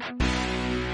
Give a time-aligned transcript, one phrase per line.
[0.00, 0.91] Thank you.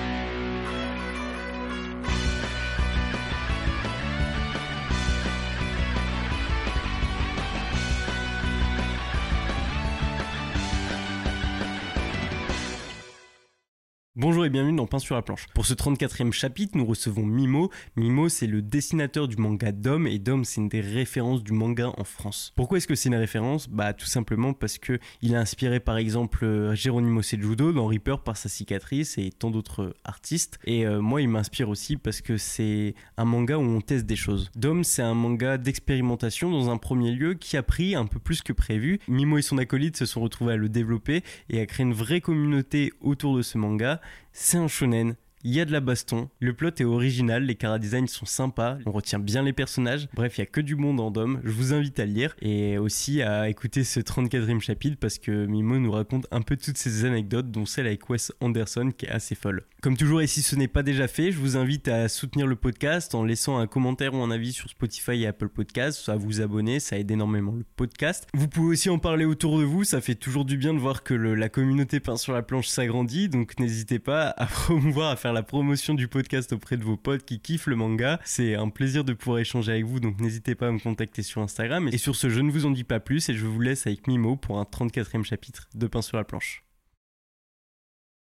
[14.21, 15.47] Bonjour et bienvenue dans Pain sur la planche.
[15.55, 17.71] Pour ce 34e chapitre, nous recevons Mimo.
[17.95, 21.93] Mimo, c'est le dessinateur du manga Dom et Dom, c'est une des références du manga
[21.97, 22.53] en France.
[22.57, 23.69] Pourquoi est-ce que c'est une référence?
[23.69, 28.25] Bah tout simplement parce que il a inspiré par exemple euh, Geronimo Sejudo dans Reaper
[28.25, 30.59] par sa cicatrice et tant d'autres artistes.
[30.65, 34.17] Et euh, moi, il m'inspire aussi parce que c'est un manga où on teste des
[34.17, 34.51] choses.
[34.57, 38.43] Dom, c'est un manga d'expérimentation dans un premier lieu qui a pris un peu plus
[38.43, 38.99] que prévu.
[39.07, 42.21] Mimo et son acolyte se sont retrouvés à le développer et à créer une vraie
[42.21, 44.01] communauté autour de ce manga.
[44.33, 47.79] C'est un shonen, il y a de la baston, le plot est original, les cara
[47.79, 50.95] designs sont sympas, on retient bien les personnages, bref, il y a que du bon
[50.95, 51.41] dans Dom.
[51.45, 55.47] Je vous invite à le lire et aussi à écouter ce 34e chapitre parce que
[55.47, 59.11] Mimo nous raconte un peu toutes ces anecdotes, dont celle avec Wes Anderson qui est
[59.11, 59.63] assez folle.
[59.81, 62.57] Comme toujours, et si ce n'est pas déjà fait, je vous invite à soutenir le
[62.57, 66.41] podcast en laissant un commentaire ou un avis sur Spotify et Apple Podcasts, à vous
[66.41, 68.27] abonner, ça aide énormément le podcast.
[68.35, 71.05] Vous pouvez aussi en parler autour de vous, ça fait toujours du bien de voir
[71.05, 75.28] que la communauté peint sur la planche s'agrandit, donc n'hésitez pas à promouvoir, à faire
[75.33, 78.21] la promotion du podcast auprès de vos potes qui kiffent le manga.
[78.25, 81.43] C'est un plaisir de pouvoir échanger avec vous, donc n'hésitez pas à me contacter sur
[81.43, 81.89] Instagram.
[81.93, 84.07] Et sur ce, je ne vous en dis pas plus et je vous laisse avec
[84.07, 86.65] Mimo pour un 34e chapitre de Pain sur la planche.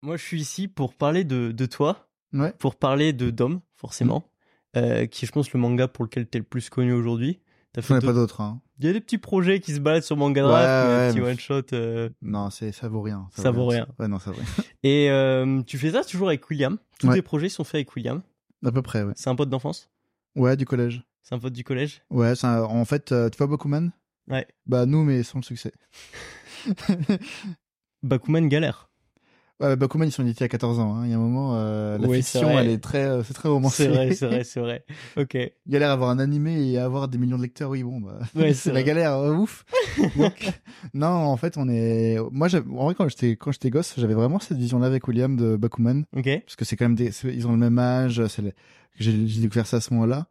[0.03, 2.53] Moi, je suis ici pour parler de, de toi, Ouais.
[2.59, 4.29] pour parler de Dom, forcément,
[4.77, 7.39] euh, qui est, je pense, le manga pour lequel tu es le plus connu aujourd'hui.
[7.73, 8.41] T'as fait J'en ai pas d'autres- d'autres.
[8.41, 8.61] Hein.
[8.81, 11.21] Il y a des petits projets qui se baladent sur Manga Draft, ouais, des petits
[11.21, 11.73] mais- one-shot.
[11.73, 13.27] euh, Non, c'est ça vaut rien.
[13.31, 13.87] Ça vaut rien.
[13.99, 14.45] Ouais, non, ça vaut rien.
[14.83, 16.77] Et euh, tu fais ça toujours avec William?
[16.99, 18.21] Tous tes projets sont faits avec William?
[18.65, 19.13] À peu près, ouais.
[19.15, 19.89] C'est un pote d'enfance?
[20.35, 21.03] Ouais, du collège.
[21.23, 22.01] C'est un pote du collège?
[22.09, 23.91] Ouais, c'est un- en fait, euh, tu vois Bakuman?
[24.27, 24.47] Ouais.
[24.65, 25.71] Bah nous, mais sans le succès.
[28.03, 28.89] Bakuman galère.
[29.61, 30.95] Ouais, Bakuman, ils sont édités à 14 ans.
[30.95, 31.05] hein.
[31.05, 33.47] Il y a un moment, euh, la Oui, fiction, elle est très, euh, c'est très
[33.49, 33.83] romancé.
[33.85, 34.83] C'est vrai, c'est vrai, c'est vrai.
[35.17, 35.37] Ok.
[35.67, 38.19] galère à avoir un animé et à avoir des millions de lecteurs, oui, bon, bah,
[38.35, 38.83] Ouais, c'est la vrai.
[38.83, 39.63] galère, euh, ouf.
[40.15, 40.49] Donc,
[40.93, 44.39] non, en fait, on est, moi, en vrai, quand j'étais, quand j'étais gosse, j'avais vraiment
[44.39, 46.03] cette vision-là avec William de Bakuman.
[46.15, 46.29] Ok.
[46.45, 48.25] parce que c'est quand même des, ils ont le même âge.
[48.27, 48.53] C'est le-
[48.99, 50.27] j'ai, j'ai découvert ça à ce moment-là,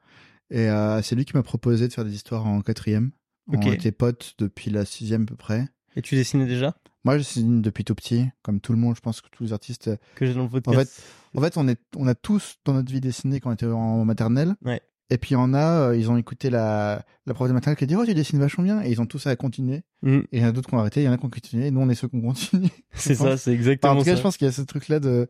[0.50, 3.10] et euh, c'est lui qui m'a proposé de faire des histoires en quatrième.
[3.52, 3.62] Ok.
[3.64, 5.66] On était potes depuis la sixième à peu près.
[5.96, 6.76] Et tu dessinais déjà?
[7.04, 8.94] Moi, je dessine depuis tout petit, comme tout le monde.
[8.94, 9.90] Je pense que tous les artistes.
[10.16, 11.02] Que j'ai dans le podcast.
[11.34, 14.04] En fait, on est, on a tous dans notre vie dessiné quand on était en
[14.04, 14.54] maternelle.
[14.64, 14.82] Ouais.
[15.12, 17.76] Et puis il y en a, euh, ils ont écouté la, la prof de maternelle
[17.76, 19.82] qui a dit oh tu dessines vachement bien et ils ont tous à continuer.
[20.02, 20.18] Mm.
[20.18, 21.30] Et il y en a d'autres qui ont arrêté, il y en a qui ont
[21.30, 21.66] continué.
[21.66, 22.68] Et nous on est ceux qui ont continué.
[22.94, 24.18] C'est ça, c'est exactement en tout cas, ça.
[24.18, 25.28] je pense qu'il y a ce truc-là de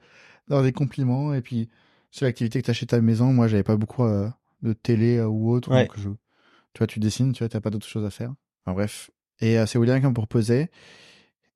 [0.48, 1.70] d'avoir des compliments et puis
[2.10, 3.32] sur l'activité que tu as chez ta maison.
[3.32, 4.28] Moi, j'avais pas beaucoup euh,
[4.62, 5.86] de télé euh, ou autre, Ouais.
[5.86, 8.34] donc je, tu vois, tu dessines, tu vois, t'as pas d'autres choses à faire.
[8.66, 9.10] Enfin bref.
[9.40, 10.68] Et euh, c'est William qui m'a proposé.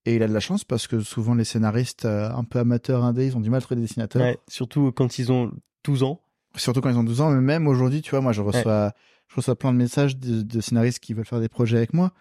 [0.07, 3.05] Et il a de la chance parce que souvent les scénaristes euh, un peu amateurs
[3.05, 4.23] indés, ils ont du mal à trouver des dessinateurs.
[4.23, 5.51] Ouais, surtout quand ils ont
[5.85, 6.21] 12 ans.
[6.57, 8.93] Surtout quand ils ont 12 ans, mais même aujourd'hui, tu vois, moi je reçois,
[9.29, 12.13] je reçois plein de messages de, de scénaristes qui veulent faire des projets avec moi.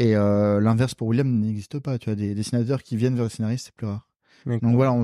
[0.00, 1.98] Et euh, l'inverse pour William n'existe pas.
[1.98, 4.08] Tu as des dessinateurs qui viennent vers les scénaristes, c'est plus rare.
[4.46, 5.02] Donc voilà, on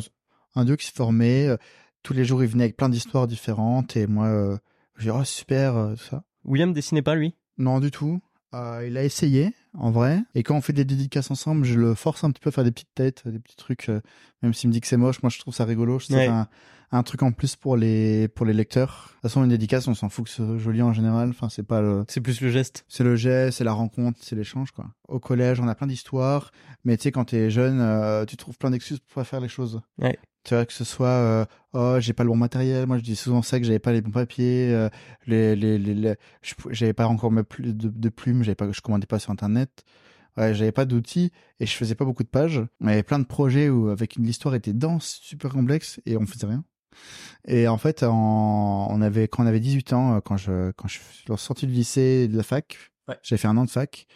[0.57, 1.49] un duo qui se formait.
[1.49, 1.57] euh,
[2.03, 3.97] tous les jours, il venait avec plein d'histoires différentes.
[3.97, 4.57] Et moi, euh,
[4.97, 6.23] je dis, oh super, euh, tout ça.
[6.45, 7.35] William dessinait pas lui?
[7.57, 8.21] Non, du tout.
[8.55, 10.23] Euh, il a essayé, en vrai.
[10.35, 12.65] Et quand on fait des dédicaces ensemble, je le force un petit peu à faire
[12.65, 13.89] des petites têtes, des petits trucs.
[13.89, 14.01] euh,
[14.43, 15.99] même s'il me dit que c'est moche, moi je trouve ça rigolo.
[16.01, 16.27] C'est Ouais.
[16.29, 16.47] un,
[16.93, 19.07] un truc en plus pour les, pour les lecteurs.
[19.09, 21.31] De toute façon, une dédicace, on s'en fout que ce joli en général.
[21.31, 22.85] Enfin, c'est pas le, C'est plus le geste.
[22.89, 24.87] c'est le geste, c'est la rencontre, c'est l'échange, quoi.
[25.09, 26.53] Au collège, on a plein d'histoires.
[26.85, 29.81] Mais tu sais, quand t'es jeune, euh, tu trouves plein d'excuses pour faire les choses.
[29.99, 30.17] Ouais.
[30.45, 32.87] Tu vois, que ce soit, euh, oh, j'ai pas le bon matériel.
[32.87, 34.71] Moi, je dis souvent ça, que j'avais pas les bons papiers.
[34.75, 34.91] euh,
[35.27, 36.15] les, les, les, les-
[36.71, 38.43] j'avais pas encore mes pl- de, de plumes.
[38.43, 39.85] J'avais pas, je commandais pas sur Internet.
[40.37, 42.61] Ouais, j'avais pas d'outils et je faisais pas beaucoup de pages.
[42.83, 46.27] Y avait plein de projets où, avec une l'histoire était dense, super complexe et on
[46.27, 46.65] faisait rien.
[47.47, 50.89] Et en fait, en, on avait, quand on avait 18 ans, euh, quand je, quand
[50.89, 52.77] je suis sorti du lycée et de la fac,
[53.09, 53.17] Ouais.
[53.23, 54.07] j'ai fait un an de fac,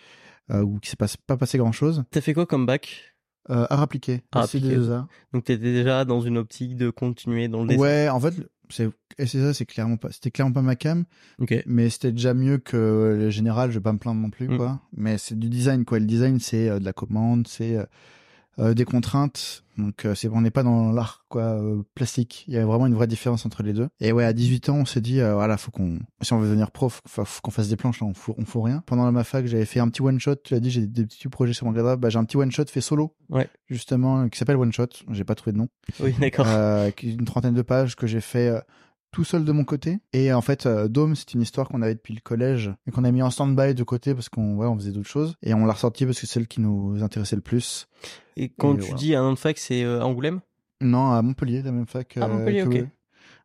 [0.50, 2.04] euh, où il s'est pas, pas passé grand chose.
[2.10, 3.14] T'as fait quoi comme bac?
[3.50, 4.22] Euh, art appliqué.
[4.32, 4.76] Art aussi appliqué.
[4.76, 5.06] des arts.
[5.32, 7.80] Donc t'étais déjà dans une optique de continuer dans le dessin.
[7.80, 8.34] Ouais, en fait,
[8.68, 8.90] c'est,
[9.26, 11.04] ça, c'est clairement pas, c'était clairement pas ma cam,
[11.40, 11.54] Ok.
[11.66, 14.56] mais c'était déjà mieux que le général, je vais pas me plaindre non plus, Mm.
[14.58, 14.80] quoi.
[14.96, 15.98] Mais c'est du design, quoi.
[15.98, 17.78] Le design, c'est euh, de la commande, c'est,
[18.58, 19.64] euh, des contraintes.
[19.76, 22.44] Donc euh, c'est on n'est pas dans l'art quoi euh, plastique.
[22.48, 23.88] Il y a vraiment une vraie différence entre les deux.
[24.00, 26.46] Et ouais, à 18 ans, on s'est dit euh, voilà, faut qu'on si on veut
[26.46, 28.82] devenir prof, faut, faut qu'on fasse des planches on fout on fout rien.
[28.86, 31.28] Pendant ma fac, j'avais fait un petit one shot, tu as dit j'ai des petits
[31.28, 33.14] projets sur mon Drive, bah j'ai un petit one shot fait solo.
[33.30, 33.48] Ouais.
[33.68, 35.68] Justement qui s'appelle One Shot, j'ai pas trouvé de nom.
[36.00, 36.46] Oui, d'accord.
[36.48, 38.60] Euh, une trentaine de pages que j'ai fait euh,
[39.10, 39.98] tout seul de mon côté.
[40.12, 43.04] Et en fait, euh, Dome, c'est une histoire qu'on avait depuis le collège et qu'on
[43.04, 45.34] a mis en stand-by de côté parce qu'on ouais, on faisait d'autres choses.
[45.42, 47.88] Et on l'a ressorti parce que c'est celle qui nous intéressait le plus.
[48.36, 48.96] Et quand et tu voilà.
[48.98, 50.40] dis un an de fac, c'est euh, Angoulême?
[50.80, 52.16] Non, à Montpellier, la même fac.
[52.20, 52.88] Ah, Montpellier, que- ok.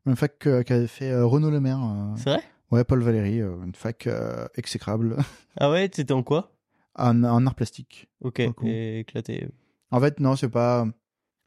[0.06, 1.80] Même fac que- qu'avait fait euh, Renaud Le Maire.
[1.82, 2.44] euh, C'est vrai?
[2.72, 5.18] Ouais, Paul Valéry, euh, une fac euh, exécrable.
[5.60, 6.52] Ah ouais, t'étais en quoi?
[6.96, 8.10] En, en art plastique.
[8.22, 9.48] Ok, éclaté.
[9.92, 10.88] En fait, non, c'est pas.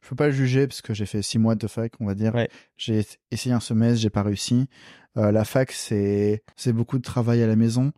[0.07, 2.15] Je peux pas le juger parce que j'ai fait six mois de fac, on va
[2.15, 2.33] dire.
[2.33, 2.49] Ouais.
[2.77, 4.69] J'ai essayé un semestre, j'ai pas réussi.
[5.17, 7.91] Euh, la fac, c'est c'est beaucoup de travail à la maison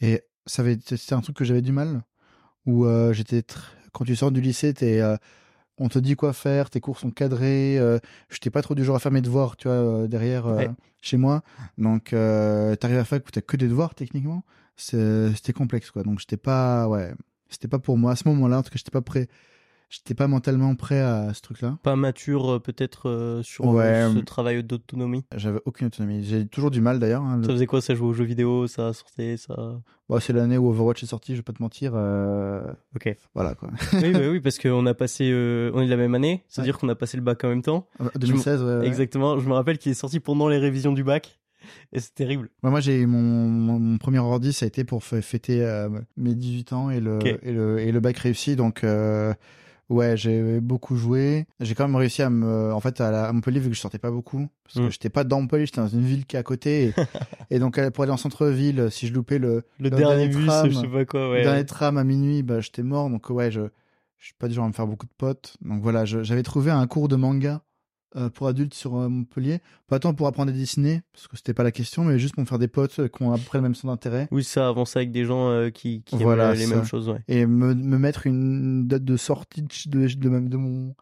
[0.00, 2.04] et ça avait c'était un truc que j'avais du mal.
[2.66, 5.16] Où euh, j'étais tr- quand tu sors du lycée, t'es euh,
[5.76, 7.78] on te dit quoi faire, tes cours sont cadrés.
[7.80, 7.98] Euh,
[8.30, 10.70] J'étais pas trop du genre à faire mes devoirs, tu vois, derrière Ouais.
[11.02, 11.42] chez moi.
[11.78, 14.44] Donc, t'arrives à la fac où t'as que des devoirs techniquement.
[14.76, 16.04] C'était complexe, quoi.
[16.04, 17.12] Donc, j'étais pas, ouais,
[17.50, 18.58] c'était pas pour moi à ce moment-là.
[18.58, 19.26] En tout cas, j'étais pas prêt.
[19.88, 21.78] J'étais pas mentalement prêt à ce truc-là.
[21.84, 23.84] Pas mature euh, peut-être euh, sur Ouais.
[23.84, 25.24] euh, ce travail d'autonomie?
[25.36, 26.24] J'avais aucune autonomie.
[26.24, 27.22] J'ai toujours du mal d'ailleurs.
[27.22, 27.36] hein.
[27.36, 29.78] Le- Ça faisait quoi Ça jouait aux jeux vidéo, ça sortait, ça?
[30.08, 31.32] Bon, c'est l'année où Overwatch est sorti.
[31.32, 31.92] Je vais pas te mentir.
[31.94, 32.62] euh,
[32.96, 33.16] Ok.
[33.34, 33.70] Voilà quoi.
[33.94, 36.78] oui, bah oui, parce qu'on a passé, euh, on est de la même année, c'est-à-dire
[36.78, 37.86] qu'on a passé le bac en même temps.
[38.16, 38.62] 2016.
[38.62, 38.86] ouais, ouais.
[38.88, 39.38] Exactement.
[39.38, 41.38] Je me rappelle qu'il est sorti pendant les révisions du bac,
[41.92, 42.50] et c'est terrible.
[42.64, 45.64] Ouais, moi, j'ai mon, mon, mon premier ordi, ça a été pour fêter
[46.16, 48.56] mes 18 ans et le, et le, et le bac réussi.
[48.56, 48.84] Donc,
[49.88, 51.46] ouais, j'ai beaucoup joué.
[51.60, 53.80] J'ai quand même réussi à me, en fait, à, la, à Montpellier, vu que je
[53.80, 54.86] sortais pas beaucoup, parce Mm.
[54.86, 56.86] que j'étais pas dans Montpellier, j'étais dans une ville qui est à côté.
[56.86, 56.94] Et,
[57.56, 60.46] et donc, pour aller en centre-ville, si je loupais le, Le, Le dernier dernier bus,
[60.46, 60.70] tram.
[60.70, 61.42] je sais pas quoi, le ouais.
[61.42, 63.08] dernier tram à minuit, bah, j'étais mort.
[63.10, 63.62] Donc, ouais, je,
[64.18, 65.56] je suis pas du genre à me faire beaucoup de potes.
[65.62, 67.62] Donc, voilà, j'avais trouvé un cours de manga.
[68.16, 71.54] Euh, pour adultes sur euh, Montpellier, pas tant pour apprendre à dessiner, parce que c'était
[71.54, 73.44] pas la question, mais juste pour me faire des potes euh, qui ont à peu
[73.44, 74.28] près le même sens d'intérêt.
[74.30, 76.74] Oui, ça avance avec des gens qui, qui Voilà, aiment les ça.
[76.76, 77.20] mêmes choses, ouais.
[77.28, 80.94] et me, me mettre une date de sortie de, de, de, de mon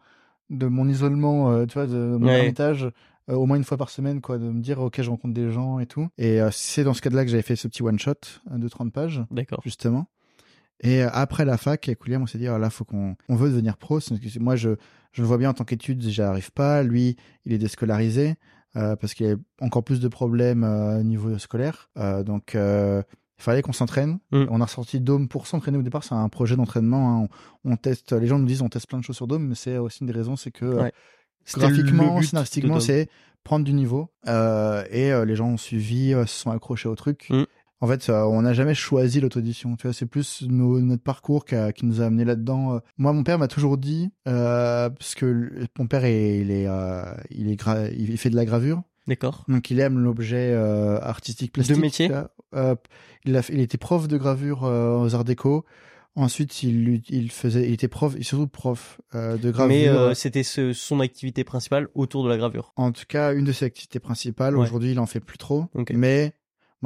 [0.51, 2.53] de mon isolement tu vois de mon Ouais.
[2.59, 2.91] euh,
[3.29, 5.79] au moins une fois par semaine quoi de me dire ok je rencontre des gens
[5.79, 7.97] et tout et euh, c'est dans ce cadre là que j'avais fait ce petit one
[7.97, 8.11] shot
[8.51, 9.61] euh, de 30 pages D'accord.
[9.63, 10.05] justement
[10.81, 13.35] et euh, après la fac avec William on s'est dit ah, là faut qu'on on
[13.35, 13.99] veut devenir pro
[14.39, 14.71] moi je
[15.13, 18.35] je le vois bien en tant qu'étude j'y arrive pas lui il est déscolarisé
[18.75, 22.55] euh, parce qu'il a encore plus de problèmes euh, au niveau scolaire Euh, donc
[23.37, 24.19] il fallait qu'on s'entraîne.
[24.31, 24.45] Mm.
[24.49, 26.05] On a ressorti Dome pour s'entraîner au départ.
[26.05, 27.23] C'est un projet d'entraînement.
[27.23, 27.27] hein.
[27.65, 28.13] On, on teste.
[28.13, 30.07] Les gens nous disent on teste plein de choses sur Dome, mais c'est aussi une
[30.07, 30.91] des raisons, c'est que Ouais.
[31.53, 33.09] Graphiquement, scénaristiquement, c'est
[33.43, 34.09] prendre du niveau.
[34.27, 37.27] Euh, et euh, les gens ont suivi, euh, se sont accrochés au truc.
[37.29, 37.43] Mm.
[37.85, 39.75] En fait, on n'a jamais choisi l'auto-édition.
[39.75, 42.75] Tu vois, c'est plus nos- notre parcours qui, a- qui nous a amené là-dedans.
[42.75, 46.65] Euh, Moi, mon père m'a toujours dit, euh, parce que mon père, est, il est,
[46.67, 48.81] euh, il est, gra- il fait de la gravure.
[49.07, 49.45] D'accord.
[49.47, 51.75] Donc il aime l'objet euh, artistique plastique.
[51.75, 52.09] De métier
[53.25, 55.63] il, a, il était prof de gravure aux Arts Déco.
[56.17, 59.67] Ensuite, il, il faisait, il était prof, et surtout prof euh, de gravure.
[59.67, 62.71] Mais euh, c'était ce- son activité principale autour de la gravure.
[62.77, 64.55] En tout cas, une de ses activités principales.
[64.55, 64.63] Ouais.
[64.63, 65.65] Aujourd'hui, il en fait plus trop.
[65.91, 66.31] Mais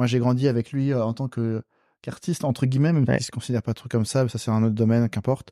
[0.00, 1.62] moi, j'ai grandi avec lui euh, en tant que
[2.00, 3.18] qu'artiste entre guillemets, même Ouais.
[3.18, 4.26] s'il se considère pas trop comme ça.
[4.28, 5.50] Ça, c'est un autre domaine, qu'importe.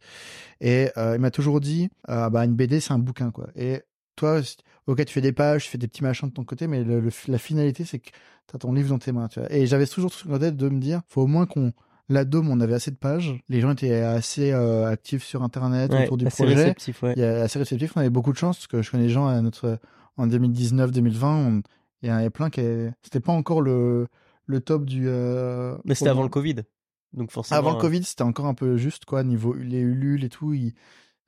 [0.63, 3.49] Et euh, il m'a toujours dit, euh, bah une BD, c'est un bouquin, quoi.
[3.55, 3.83] Et
[4.17, 4.41] toi,
[4.87, 7.01] ok, tu fais des pages, tu fais des petits machins de ton côté, mais le-
[7.01, 8.09] le- la finalité, c'est que
[8.47, 9.29] t'as ton livre dans tes mains.
[9.29, 9.53] Tu vois.
[9.53, 11.73] Et j'avais toujours ce en tête de me dire, faut au moins qu'on
[12.09, 13.39] la Dôme, on avait assez de pages.
[13.51, 16.55] Les gens étaient assez euh, actifs sur Internet Ouais, autour du assez projet.
[16.59, 17.13] réceptif, ouais.
[17.17, 17.93] Il y a assez réceptif.
[17.97, 19.79] On avait beaucoup de chance parce que je connais des gens à notre
[20.17, 21.27] en 2019-2020.
[21.37, 21.63] on-
[22.03, 22.61] Il y en avait plein qui
[23.03, 24.07] c'était pas encore le
[24.49, 25.05] le top du.
[25.07, 26.57] euh, Mais c'était avant le Covid.
[27.13, 27.59] Donc forcément.
[27.59, 30.53] Avant le euh, Covid, c'était encore un peu juste quoi niveau les Ulule et tout.
[30.55, 30.75] il-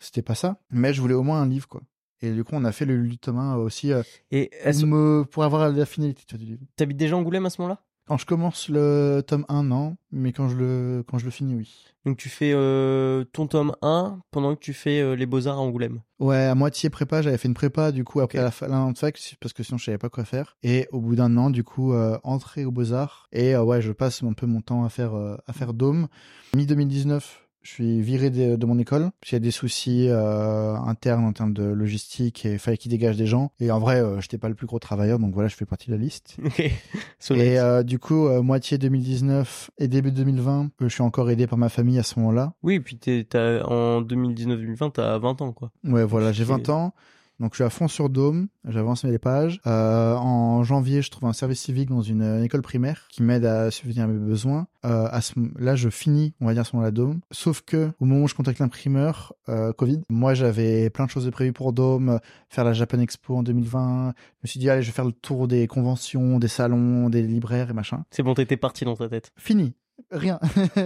[0.00, 0.60] C'était pas ça.
[0.70, 1.82] Mais je voulais au moins un livre quoi.
[2.22, 4.50] Et du coup, on a fait le Ulule Thomas aussi euh, Et
[4.84, 6.60] me- pour avoir la finalité du livre.
[6.76, 7.82] t'habites déjà Angoulême à ce moment-là?
[8.10, 9.96] Quand je commence le tome 1, non.
[10.10, 11.72] Mais quand je le quand je le finis, oui.
[12.04, 15.60] Donc tu fais euh, ton tome 1 pendant que tu fais euh, les beaux-arts à
[15.60, 16.00] Angoulême.
[16.18, 18.44] Ouais, à moitié prépa, j'avais fait une prépa du coup après Ok.
[18.44, 20.56] la fin de fac parce que sinon je savais pas quoi faire.
[20.64, 23.80] Et au bout d'un an, du coup, euh, entrée aux Beaux Arts et euh, ouais,
[23.80, 26.08] je passe un peu mon temps à faire à faire Dôme.
[26.56, 31.32] Mi 2019, je suis viré de, de mon école a des soucis euh, internes en
[31.32, 33.52] termes de logistique et il fallait qu'ils dégagent des gens.
[33.60, 35.88] Et en vrai, euh, j'étais pas le plus gros travailleur, donc voilà, je fais partie
[35.90, 36.36] de la liste.
[37.18, 37.34] So.
[37.34, 41.46] Et euh, du coup, euh, moitié 2019 et début 2020, euh, je suis encore aidé
[41.46, 42.54] par ma famille à ce moment-là.
[42.62, 43.26] Oui, puis t'es-
[43.64, 45.70] en 2019-2020, t'as 20 ans, quoi.
[45.84, 46.48] Ouais, voilà, j'ai Ok.
[46.50, 46.94] 20 ans.
[47.40, 48.48] Donc, je suis à fond sur Dôme.
[48.68, 49.60] J'avance les pages.
[49.66, 53.46] Euh, en janvier, je trouve un service civique dans une euh, école primaire qui m'aide
[53.46, 54.66] à subvenir à mes besoins.
[54.84, 57.20] Euh, à ce, là, je finis, on va dire, à ce moment-là, Dôme.
[57.30, 61.24] Sauf que, au moment où je contacte l'imprimeur, euh, Covid, moi, j'avais plein de choses
[61.24, 62.18] de prévues pour Dôme, euh,
[62.50, 64.12] faire la Japan Expo en 2020.
[64.16, 67.22] Je me suis dit, allez, je vais faire le tour des conventions, des salons, des
[67.22, 68.04] libraires et machin.
[68.10, 69.32] C'est bon, t'étais parti dans ta tête.
[69.36, 69.74] Fini.
[70.10, 70.38] Rien.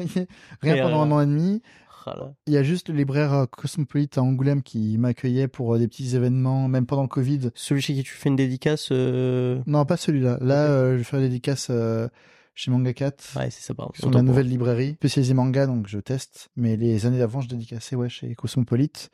[0.61, 1.63] Rien Et, pendant euh, un an et demi.
[2.07, 2.35] Là.
[2.47, 5.89] Il y a juste le libraire euh, Cosmopolite à Angoulême qui m'accueillait pour euh, des
[5.89, 7.51] petits événements, même pendant le Covid.
[7.55, 10.39] Celui chez qui tu fais une dédicace, euh, Non, pas celui-là.
[10.41, 11.69] Là, euh, je faire la dédicace.
[11.71, 12.09] euh,
[12.57, 13.37] chez Manga 4.
[13.37, 13.91] Ouais, c'est ça, pardon.
[13.91, 16.51] Qui sont la nouvelle librairie spécialisée manga, donc je teste.
[16.55, 19.11] Mais les années d'avant, je dédicassais ouais, chez Cosmopolite,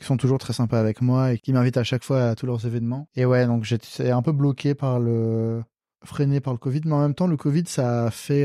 [0.00, 2.46] qui sont toujours très sympas avec moi et qui m'invitent à chaque fois à tous
[2.46, 3.06] leurs événements.
[3.14, 5.62] Et ouais, donc j'étais un peu bloqué par le...
[6.04, 8.44] freiné par le Covid, mais en même temps, le Covid, ça a fait...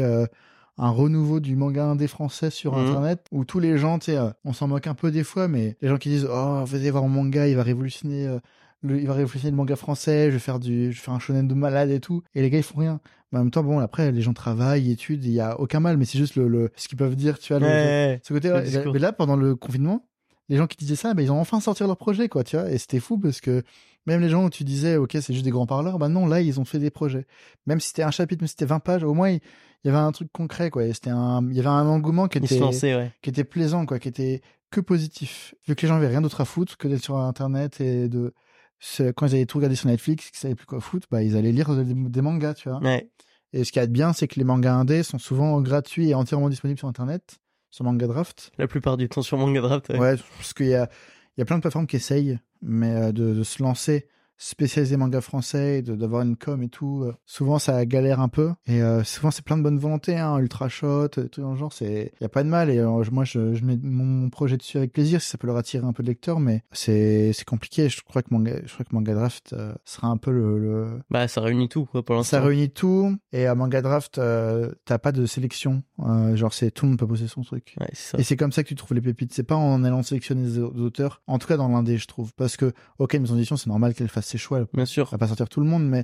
[0.77, 2.85] un renouveau du manga indé français sur Mhm.
[2.87, 5.47] internet où tous les gens tu sais euh, on s'en moque un peu des fois
[5.47, 8.39] mais les gens qui disent oh venez voir mon manga il va révolutionner euh,
[8.81, 11.19] le, il va révolutionner le manga français je vais faire du je vais faire un
[11.19, 12.99] shonen de malade et tout et les gars ils font rien
[13.31, 15.97] mais en même temps bon après les gens travaillent étudient il y a aucun mal
[15.97, 18.19] mais c'est juste le, le ce qu'ils peuvent dire tu vois le- Ouais.
[18.23, 18.49] ce côté
[18.91, 20.05] mais là pendant le confinement
[20.49, 22.69] les gens qui disaient ça ben ils ont enfin sorti leur projet quoi tu vois
[22.69, 23.63] et c'était fou parce que
[24.05, 26.41] même les gens où tu disais ok c'est juste des grands parleurs bah non là
[26.41, 27.25] ils ont fait des projets
[27.65, 29.41] même si c'était un chapitre mais c'était 20 pages au moins il
[29.83, 32.37] y avait un truc concret quoi et c'était un il y avait un engouement qui
[32.39, 33.11] était lançait, ouais.
[33.21, 36.41] qui était plaisant quoi qui était que positif vu que les gens avaient rien d'autre
[36.41, 38.33] à foutre que d'être sur internet et de
[39.15, 41.51] quand ils allaient tout regarder sur Netflix qu'ils savaient plus quoi foutre bah ils allaient
[41.51, 43.09] lire des, des mangas tu vois Ouais.
[43.53, 46.49] et ce qui est bien c'est que les mangas indés sont souvent gratuits et entièrement
[46.49, 47.39] disponibles sur internet
[47.71, 49.89] sur Manga Draft La plupart du temps sur Manga Draft.
[49.89, 49.99] Ouais.
[49.99, 50.89] Ouais, parce qu'il y a,
[51.37, 55.81] y a plein de plateformes qui essayent, mais euh, de se lancer spécialisé manga français,
[55.81, 57.03] d'avoir une com et tout.
[57.03, 58.51] euh, souvent, ça galère un peu.
[58.67, 61.57] Et euh, souvent, c'est plein de bonne volonté, hein, ultra shot, des trucs dans le
[61.57, 61.73] genre.
[61.73, 62.69] C'est, il y a pas de mal.
[62.69, 65.57] Et euh, moi, je, je mets mon, projet dessus avec plaisir, si ça peut leur
[65.57, 67.89] attirer un peu de lecteurs, mais c'est, compliqué.
[67.89, 70.99] Je crois que manga, je crois que manga draft euh, sera un peu le, le...
[71.09, 72.47] Bah, ça réunit tout, quoi, pour Ça l'instant.
[72.49, 73.15] réunit tout.
[73.31, 75.83] Et à manga draft, euh, t'as pas de sélection.
[75.99, 77.75] Euh, genre, c'est tout le monde peut poser son truc.
[77.79, 78.17] Ouais, ça.
[78.17, 79.33] Et c'est comme ça que tu trouves les pépites.
[79.33, 82.33] C'est pas en allant sélectionner des au- auteurs, en tout cas dans l'indé, je trouve.
[82.33, 84.65] Parce que, ok, maison d'édition, c'est normal qu'elle fasse ses choix.
[84.73, 85.09] Bien sûr.
[85.11, 86.03] va pas sortir tout le monde, mais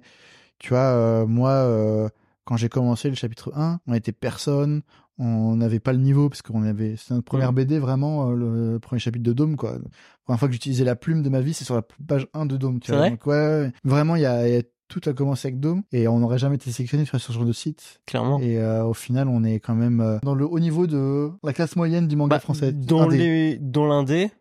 [0.59, 2.07] tu vois, euh, moi, euh,
[2.45, 4.81] quand j'ai commencé le chapitre 1, on était personne,
[5.17, 7.55] on n'avait pas le niveau, parce qu'on avait, c'était notre première Mhm.
[7.55, 8.35] BD, vraiment, euh,
[8.73, 9.73] le premier chapitre de Dôme, quoi.
[9.73, 9.79] La
[10.25, 12.57] première fois que j'utilisais la plume de ma vie, c'est sur la page 1 de
[12.57, 13.01] Dôme, tu vois.
[13.01, 15.83] vrai Donc, ouais, vraiment, il y a, il y a- tout a commencé avec Dôme,
[15.93, 18.01] et on n'aurait jamais été sélectionné sur ce genre de site.
[18.05, 18.39] Clairement.
[18.39, 21.53] Et euh, au final, on est quand même euh, dans le haut niveau de la
[21.53, 22.73] classe moyenne du manga Bah, français.
[22.73, 23.17] Dans Indé.
[23.17, 24.31] les, dans l'indé,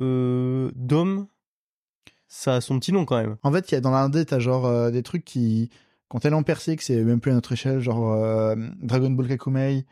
[0.00, 1.26] euh, Dom,
[2.28, 3.36] ça a son petit nom quand même.
[3.42, 5.70] En fait, il y a dans l'indé, t'as genre euh, des trucs qui,
[6.08, 9.86] quand tellement percé que c'est même plus à notre échelle, genre euh, Dragon Ball Kakumei,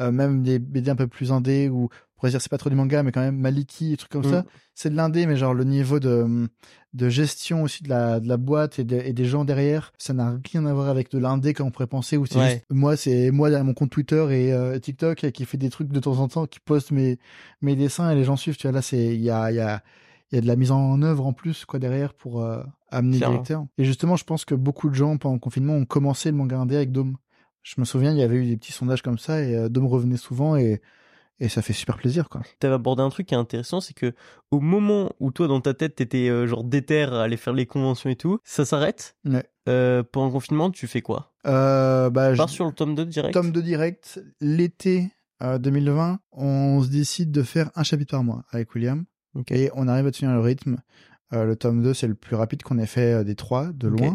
[0.00, 1.88] euh, même des BD un peu plus indé ou on
[2.20, 4.30] pourrait dire c'est pas trop du manga, mais quand même Maliki, des trucs comme Mm.
[4.30, 4.44] ça.
[4.74, 6.48] C'est de l'indé, mais genre le niveau de,
[6.94, 10.12] de gestion aussi de la, de la boîte et, de- et des gens derrière, ça
[10.14, 12.16] n'a rien à voir avec de l'indé comme on pourrait penser.
[12.16, 12.50] Ou c'est Ouais.
[12.50, 15.70] juste moi, c'est moi derrière mon compte Twitter et euh, TikTok et qui fait des
[15.70, 17.18] trucs de temps en temps, qui poste mes
[17.62, 18.56] mes dessins et les gens suivent.
[18.56, 19.82] Tu vois là, c'est il y a il y a
[20.32, 23.18] il y a de la mise en œuvre en plus quoi derrière pour euh, amener
[23.18, 23.36] Clairement.
[23.38, 23.64] lecteurs.
[23.78, 26.56] Et justement, je pense que beaucoup de gens pendant le confinement ont commencé le manga
[26.58, 27.16] indé avec Dome.
[27.62, 29.86] Je me souviens, il y avait eu des petits sondages comme ça et euh, Dome
[29.86, 30.80] revenait souvent et
[31.42, 32.42] et ça fait super plaisir quoi.
[32.58, 34.12] T'avais abordé un truc qui est intéressant, c'est que
[34.50, 37.64] au moment où toi dans ta tête t'étais euh, genre déter à aller faire les
[37.64, 39.16] conventions et tout, ça s'arrête.
[39.24, 39.44] Ouais.
[39.66, 41.32] Euh, pendant le confinement, tu fais quoi?
[41.46, 43.32] Euh, bah, je- pars sur le tome 2 direct?
[43.32, 45.10] Tome de direct, l'été
[45.42, 49.04] euh, 2020, on se décide de faire un chapitre par mois avec William
[49.50, 50.78] Et on arrive à tenir le rythme.
[51.32, 53.86] Euh, le tome 2, c'est le plus rapide qu'on ait fait euh, des trois, de
[53.88, 54.14] loin.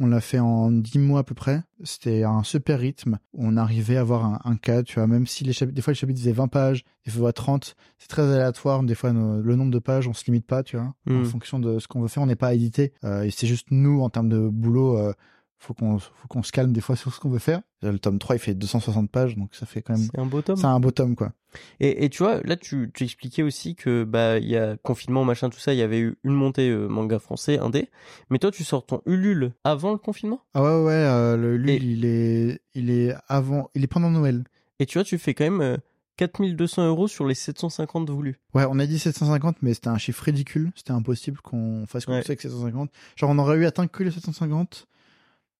[0.00, 1.62] On l'a fait en 10 mois à peu près.
[1.84, 3.18] C'était un super rythme.
[3.32, 5.92] On arrivait à avoir un, un cas, tu vois, même si les chapitres, des fois
[5.92, 8.82] les chapitres faisaient 20 pages, des fois 30, c'est très aléatoire.
[8.82, 10.94] Des fois, nos- le nombre de pages, on se limite pas, tu vois.
[11.08, 11.24] En Mm.
[11.26, 12.92] fonction de ce qu'on veut faire, on n'est pas édité.
[13.04, 15.12] Euh, et c'est juste nous, en termes de boulot, euh,
[15.58, 17.60] faut qu'on faut qu'on se calme des fois sur ce qu'on veut faire.
[17.82, 20.06] Le tome 3, il fait 260 pages, donc ça fait quand même...
[20.14, 20.56] C'est un beau tome.
[20.56, 21.32] C'est un beau tome, quoi.
[21.80, 25.24] Et, et tu vois, là, tu, tu expliquais aussi que bah il y a confinement,
[25.24, 27.90] machin, tout ça, il y avait eu une montée euh, manga français, indé.
[28.30, 30.40] Mais toi, tu sors ton Ulule avant le confinement?
[30.54, 34.44] Ah ouais, ouais, euh, le, Et- il est, il est avant, il est pendant Noël.
[34.80, 35.76] Et tu vois, tu fais quand même euh,
[36.16, 38.40] 4200 euros sur les 750 voulus.
[38.54, 40.72] Ouais, on a dit 750, mais c'était un chiffre ridicule.
[40.74, 42.20] C'était impossible qu'on fasse quoi Ouais.
[42.20, 42.90] que ce soit avec 750.
[43.16, 44.86] Genre, on aurait eu atteint que les 750.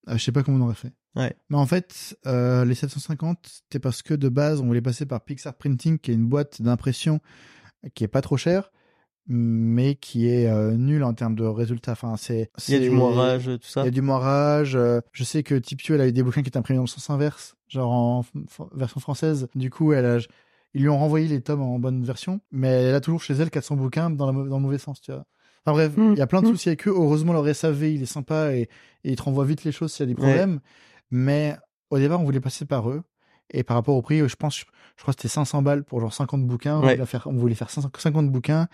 [0.09, 0.93] Euh, je sais pas comment on aurait fait.
[1.17, 1.35] Ouais.
[1.49, 5.23] Mais en fait, euh, les 750, c'était parce que de base, on voulait passer par
[5.23, 7.21] Pixar Printing, qui est une boîte d'impression
[7.95, 8.71] qui est pas trop chère,
[9.27, 11.93] mais qui est euh, nulle en termes de résultats.
[11.93, 12.51] Enfin, c'est.
[12.69, 13.85] Il y a du moirage, tout Il ça.
[13.85, 14.77] y a du moirage.
[14.77, 16.89] euh, je sais que Tipio, elle a eu des bouquins qui étaient imprimés dans le
[16.89, 18.25] sens inverse, genre en
[18.75, 19.49] version française.
[19.55, 20.19] Du coup, elle a,
[20.75, 23.51] ils lui ont renvoyé les tomes en bonne version, mais elle a toujours chez elle
[23.51, 25.25] 400 bouquins dans, la, dans le mauvais sens, tu vois.
[25.67, 26.13] Enfin bref, Mm.
[26.13, 26.51] il y a plein de Mm.
[26.53, 26.91] soucis avec eux.
[26.95, 28.69] Heureusement, leur SAV, il est sympa et, et
[29.13, 30.61] il te renvoie vite les choses s'il y a des problèmes.
[31.11, 31.57] Mais
[31.91, 33.03] au départ, on voulait passer par eux.
[33.51, 34.65] Et par rapport au prix, je pense, je,
[34.97, 36.79] je crois que c'était 500 balles pour genre 50 bouquins.
[36.79, 36.95] On, Ouais.
[36.95, 38.69] voulait faire, on voulait faire 500 50 bouquins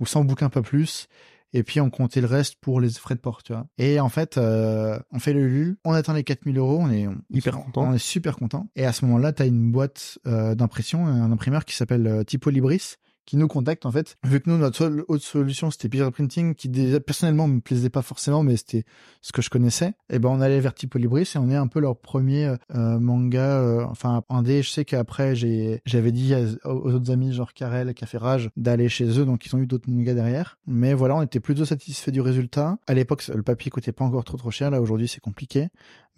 [0.00, 1.08] ou 100 bouquins, pas plus.
[1.54, 3.66] Et puis on comptait le reste pour les frais de port, tu vois.
[3.76, 7.06] Et en fait, euh, on fait le LUL, on atteint les 4000 euros, on est
[7.06, 7.82] on- Hyper on- content.
[7.90, 8.68] On est super content.
[8.74, 12.24] Et à ce moment-là, tu as une boîte euh, d'impression, un imprimeur qui s'appelle euh,
[12.24, 14.16] Typo Libris, qui nous contactent en fait.
[14.24, 17.90] Vu que nous notre seule autre solution c'était Peer Printing, qui déjà personnellement me plaisait
[17.90, 18.84] pas forcément, mais c'était
[19.20, 19.94] ce que je connaissais.
[20.10, 22.98] Et ben on allait vers Typo Libris et on est un peu leur premier euh,
[22.98, 23.60] manga.
[23.60, 28.18] euh, enfin un dé, je sais qu'après j'avais dit aux autres amis genre Karel, Café
[28.18, 30.58] Rage d'aller chez eux, donc ils ont eu d'autres mangas derrière.
[30.66, 32.78] Mais voilà, on était plutôt satisfait du résultat.
[32.86, 34.70] À l'époque le papier coûtait pas encore trop trop cher.
[34.70, 35.68] Là aujourd'hui c'est compliqué.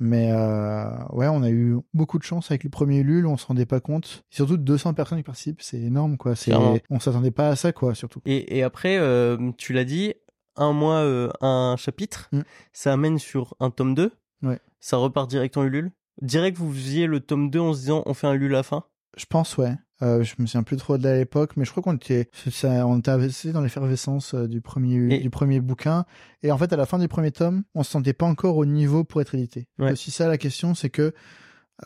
[0.01, 3.47] Mais euh, ouais, on a eu beaucoup de chance avec le premier Ulule, on se
[3.47, 4.25] rendait pas compte.
[4.31, 6.35] Surtout 200 personnes qui participent, c'est énorme quoi.
[6.35, 6.53] C'est,
[6.91, 8.21] on s'attendait pas à ça quoi, surtout.
[8.27, 10.15] Et, et après, euh, tu l'as dit,
[10.57, 12.41] un mois, euh, un chapitre, Mm.
[12.73, 14.11] ça amène sur un tome 2.
[14.43, 14.59] Ouais.
[14.81, 15.93] Ça repart direct en Ulule.
[16.23, 18.63] Direct, vous faisiez le tome 2 en se disant on fait un Ulule à la
[18.65, 18.85] fin?
[19.17, 19.75] Je pense ouais.
[20.05, 22.99] Euh, je me souviens plus trop de l'époque, mais je crois qu'on était, ça, on
[22.99, 26.05] était dans l'effervescence euh, du premier, Et- du premier bouquin.
[26.43, 28.67] Et en fait, à la fin du premier tome, on se sentait pas encore au
[28.67, 29.67] niveau pour être édité.
[29.79, 29.93] Ouais.
[29.93, 31.13] Aussi ça la question, c'est que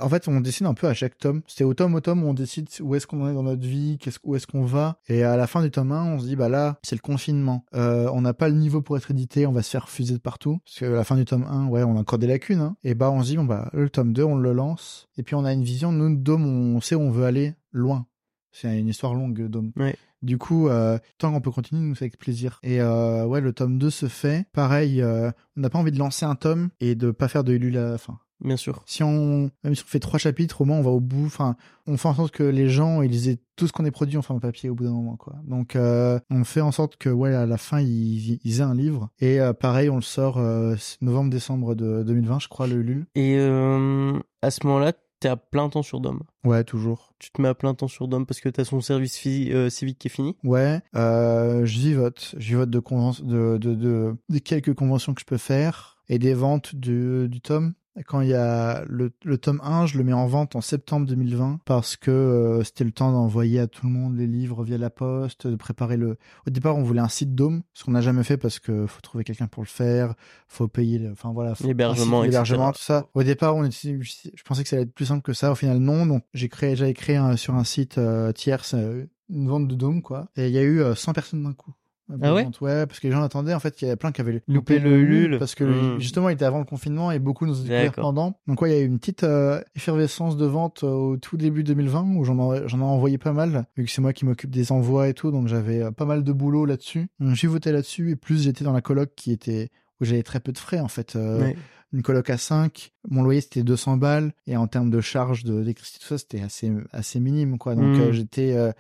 [0.01, 1.41] en fait, on décide un peu à chaque tome.
[1.47, 3.67] C'était au tome au tome où on décide où est-ce qu'on en est dans notre
[3.67, 4.99] vie, qu'est-ce, où est-ce qu'on va.
[5.09, 7.65] Et à la fin du tome 1, on se dit, bah là, c'est le confinement.
[7.75, 10.19] Euh, on n'a pas le niveau pour être édité, on va se faire refuser de
[10.19, 10.59] partout.
[10.67, 12.61] Parce qu'à la fin du tome 1, ouais, on a encore des lacunes.
[12.61, 12.77] Hein.
[12.85, 15.09] Et bah, on se dit, bon, bah, le tome 2, on le lance.
[15.17, 15.91] Et puis, on a une vision.
[15.91, 18.07] Nous, Dome, on sait où on veut aller loin.
[18.53, 19.49] C'est une histoire longue.
[19.77, 19.95] Ouais.
[20.23, 22.59] Du coup, euh, tant qu'on peut continuer, nous, c'est avec plaisir.
[22.63, 24.47] Et euh, ouais, le tome 2 se fait.
[24.53, 27.53] Pareil, euh, on n'a pas envie de lancer un tome et de pas faire de
[27.53, 28.83] Ulule à la fin Bien sûr.
[28.87, 31.57] si on même si on fait trois chapitres au moins on va au bout enfin
[31.89, 34.23] on fait en sorte que les gens ils aient tout ce qu'on est produit en
[34.23, 37.35] format papier au bout d'un moment quoi donc euh, on fait en sorte que ouais
[37.35, 40.77] à la fin ils, ils aient un livre et euh, pareil on le sort euh,
[41.01, 45.69] novembre décembre de 2020 je crois le Ulule Et à ce moment-là, t'es à plein
[45.69, 46.21] temps sur Dom.
[46.45, 49.21] ouais toujours Tu te mets à plein temps sur Dom parce que t'as son service
[49.27, 50.37] euh, civique qui est fini.
[50.45, 52.81] ouais euh, je vivote je vivote de,
[53.23, 57.75] de, de, de, quelques conventions que je peux faire et des ventes du, du tome
[58.07, 61.07] quand il y a le, le tome 1, je le mets en vente en septembre
[61.07, 64.79] 2020 parce que euh, c'était le temps d'envoyer à tout le monde les livres via
[64.79, 66.17] la poste, de préparer le.
[66.47, 69.01] Au départ, on voulait un site Dome, ce qu'on n'a jamais fait parce que faut
[69.01, 70.15] trouver quelqu'un pour le faire,
[70.49, 71.13] faut payer, le...
[71.13, 71.67] enfin voilà, faut...
[71.67, 73.07] L'hébergement, l'hébergement, tout ça.
[73.15, 73.99] Au départ, on était...
[74.03, 75.51] je pensais que ça allait être plus simple que ça.
[75.53, 76.07] Au final, non.
[76.07, 79.75] Donc, j'ai créé, j'avais créé un- sur un site euh, tierce euh, une vente de
[79.75, 80.29] Dome, quoi.
[80.37, 81.75] Et il y a eu euh, 100 personnes d'un coup.
[82.23, 82.47] Ah ouais.
[82.61, 83.55] Ouais, parce que les gens attendaient.
[83.55, 85.39] En fait, il y avait plein qui avaient Loupé le Ulule.
[85.39, 86.01] parce que Mm.
[86.01, 88.03] justement, il était avant le confinement et beaucoup nous D'accord.
[88.03, 88.39] pendant.
[88.47, 91.37] Donc ouais, il y a eu une petite euh, effervescence de vente euh, au tout
[91.37, 94.25] début 2020 où j'en ai, j'en ai envoyé pas mal vu que c'est moi qui
[94.25, 97.09] m'occupe des envois et tout, donc j'avais euh, pas mal de boulot là-dessus.
[97.21, 99.69] Donc, J'ai voté là-dessus et plus j'étais dans la coloc qui était
[100.01, 101.17] où j'avais très peu de frais en fait.
[101.17, 101.57] Euh, Ouais.
[101.95, 105.61] Une coloc à 5, mon loyer c'était 200 balles et en termes de charges de
[105.61, 107.75] d'électricité tout ça c'était assez assez minime quoi.
[107.75, 108.01] Donc Mm.
[108.01, 108.73] euh, j'étais euh,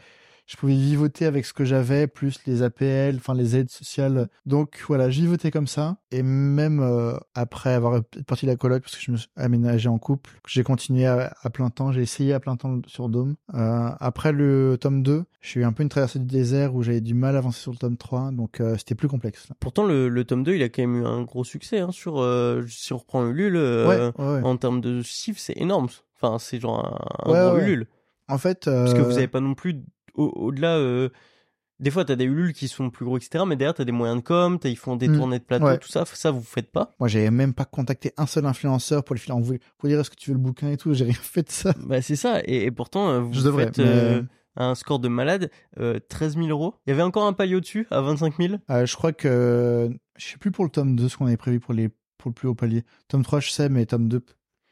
[0.48, 4.28] je pouvais vivoter avec ce que j'avais, plus les APL, enfin les aides sociales.
[4.46, 5.98] Donc voilà, j'y votais comme ça.
[6.10, 9.88] Et même euh, après avoir parti de la coloc, parce que je me suis aménagé
[9.90, 13.36] en couple, j'ai continué à, à plein temps, j'ai essayé à plein temps sur Dome.
[13.54, 17.02] Euh, après le tome 2, j'ai eu un peu une traversée du désert où j'avais
[17.02, 19.46] du mal à avancer sur le tome 3, donc euh, c'était plus complexe.
[19.50, 19.56] là.
[19.60, 21.78] Pourtant, le, le tome 2, il a quand même eu un gros succès.
[21.80, 24.42] Hein, sur, euh, si on reprend Ulule, euh, ouais, ouais, ouais.
[24.42, 25.88] en termes de chiffres, c'est énorme.
[26.20, 26.84] Enfin, c'est genre
[27.26, 27.58] un, un Ouais, gros.
[27.66, 27.86] Ulule.
[28.28, 29.82] En fait, Parce que euh, vous avez pas non plus
[30.18, 30.76] au- au-delà.
[30.76, 31.08] euh,
[31.80, 33.44] des fois, t'as des Ulule qui sont plus gros, etc.
[33.46, 35.78] Mais derrière, t'as des moyens de com, ils font des Mm, tournées de plateau, ouais.
[35.78, 36.04] tout ça.
[36.06, 36.94] Ça, vous faites pas?
[36.98, 39.36] moi j'avais même pas contacté un seul influenceur pour les filer
[39.78, 41.72] pour dire est-ce que tu veux le bouquin et tout, j'ai rien fait de ça.
[41.86, 42.40] Bah, c'est ça.
[42.44, 44.22] Et, et pourtant, euh, vous Je devrais, faites mais- euh,
[44.56, 45.50] un score de malade.
[45.78, 46.74] euh, 13 000 euros.
[46.86, 48.54] Il y avait encore un palier au-dessus, à 25 000.
[48.70, 51.60] Euh, je crois que je sais plus pour le tome 2 ce qu'on avait prévu
[51.60, 52.82] pour les pour le plus haut palier.
[53.06, 54.24] Tome 3 je sais mais tome 2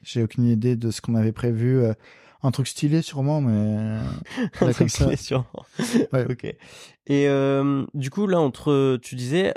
[0.03, 1.93] j'ai aucune idée de ce qu'on avait prévu euh,
[2.43, 3.99] un truc stylé sûrement mais
[4.61, 5.47] Un truc stylé, sûrement.
[6.13, 6.27] Ouais.
[6.31, 6.45] ok.
[6.45, 8.97] Et euh, du coup, là, entre.
[9.03, 9.55] Tu disais.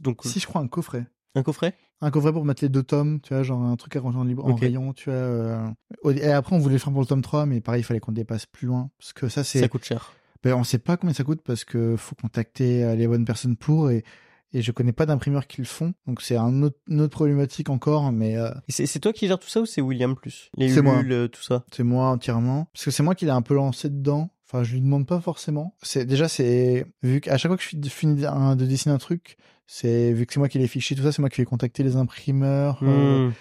[0.00, 1.06] Donc, si je crois un coffret.
[1.34, 1.74] un coffret?
[2.02, 4.24] Un coffret pour mettre les deux tomes, tu vois, genre un truc à ranger en
[4.24, 5.18] libre en rayon, tu vois.
[5.18, 5.66] euh.
[6.04, 8.12] Et après on voulait le faire pour le tome 3 mais pareil, il fallait qu'on
[8.12, 10.12] dépasse plus loin parce que ça c'est Ça coûte cher.
[10.42, 13.56] ben, on sait pas combien ça coûte parce que faut contacter euh, les bonnes personnes
[13.56, 14.04] pour et
[14.52, 15.94] et je connais pas d'imprimeurs qui le font.
[16.06, 19.48] Donc c'est un autre, une autre problématique encore mais euh, C'est toi qui gères tout
[19.48, 20.50] ça ou c'est William plus?
[20.56, 21.02] Les C'est moi.
[21.04, 21.64] Euh, tout ça?
[21.72, 22.68] C'est moi entièrement.
[22.72, 24.30] Parce que c'est moi qui l'ai un peu lancé dedans.
[24.48, 25.74] Enfin, je lui demande pas forcément.
[25.82, 28.14] C'est déjà c'est vu qu'à chaque fois que je finis-
[28.56, 31.20] de dessiner un truc, c'est vu que c'est moi qui les fichiers tout ça, c'est
[31.20, 32.78] moi qui vais contacter les imprimeurs.
[32.84, 33.32] euh, Hmm.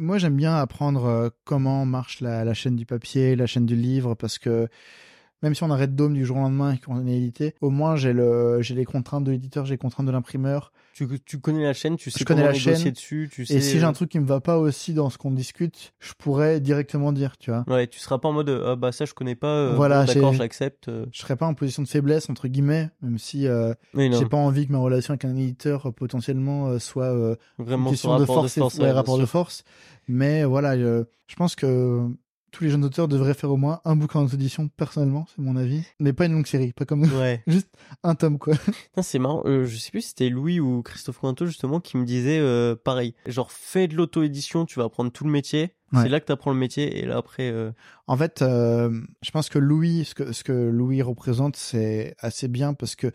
[0.00, 3.76] moi, j'aime bien apprendre euh, comment marche la, la chaîne du papier, la chaîne du
[3.76, 4.68] livre, parce que
[5.42, 7.96] même si on arrête Dome du jour au lendemain et qu'on est édité, au moins
[7.96, 10.72] j'ai le j'ai les contraintes de l'éditeur, j'ai les contraintes de l'imprimeur.
[10.94, 12.90] Tu, tu connais la chaîne, tu sais Je connais la chaîne.
[12.90, 13.54] dessus, tu sais.
[13.54, 16.12] Et si j'ai un truc qui me va pas aussi dans ce qu'on discute, je
[16.18, 17.64] pourrais directement dire, tu vois.
[17.66, 19.46] Ouais, tu seras pas en mode ah bah ça je connais pas.
[19.48, 20.88] euh, Voilà, bon, d'accord, j'accepte.
[20.88, 21.06] euh.
[21.10, 24.66] Je serais pas en position de faiblesse entre guillemets, même si euh, j'ai pas envie
[24.66, 28.18] que ma relation avec un éditeur euh, potentiellement euh, soit euh, une vraiment ce question
[28.18, 28.74] de force, de force.
[28.76, 29.64] et, ouais, ouais, rapport bien de force.
[30.08, 32.06] Mais voilà, euh, je pense que
[32.52, 35.56] tous les jeunes auteurs devraient faire au moins un bouquin en auto-édition, personnellement, c'est mon
[35.56, 35.82] avis.
[35.98, 37.18] Mais pas une longue série, pas comme nous.
[37.18, 37.42] Ouais.
[37.48, 37.68] Juste
[38.04, 38.54] un tome, quoi.
[39.02, 39.42] C'est marrant.
[39.46, 42.76] Euh, je sais plus si c'était Louis ou Christophe Cointo justement qui me disait euh,
[42.76, 43.14] pareil.
[43.26, 45.74] Genre fais de l'auto-édition, tu vas apprendre tout le métier.
[45.92, 46.02] Ouais.
[46.04, 47.50] C'est là que tu apprends le métier et là après.
[47.50, 47.70] euh,
[48.06, 48.90] En fait, euh,
[49.22, 53.12] je pense que Louis, ce que, ce que Louis représente, c'est assez bien parce que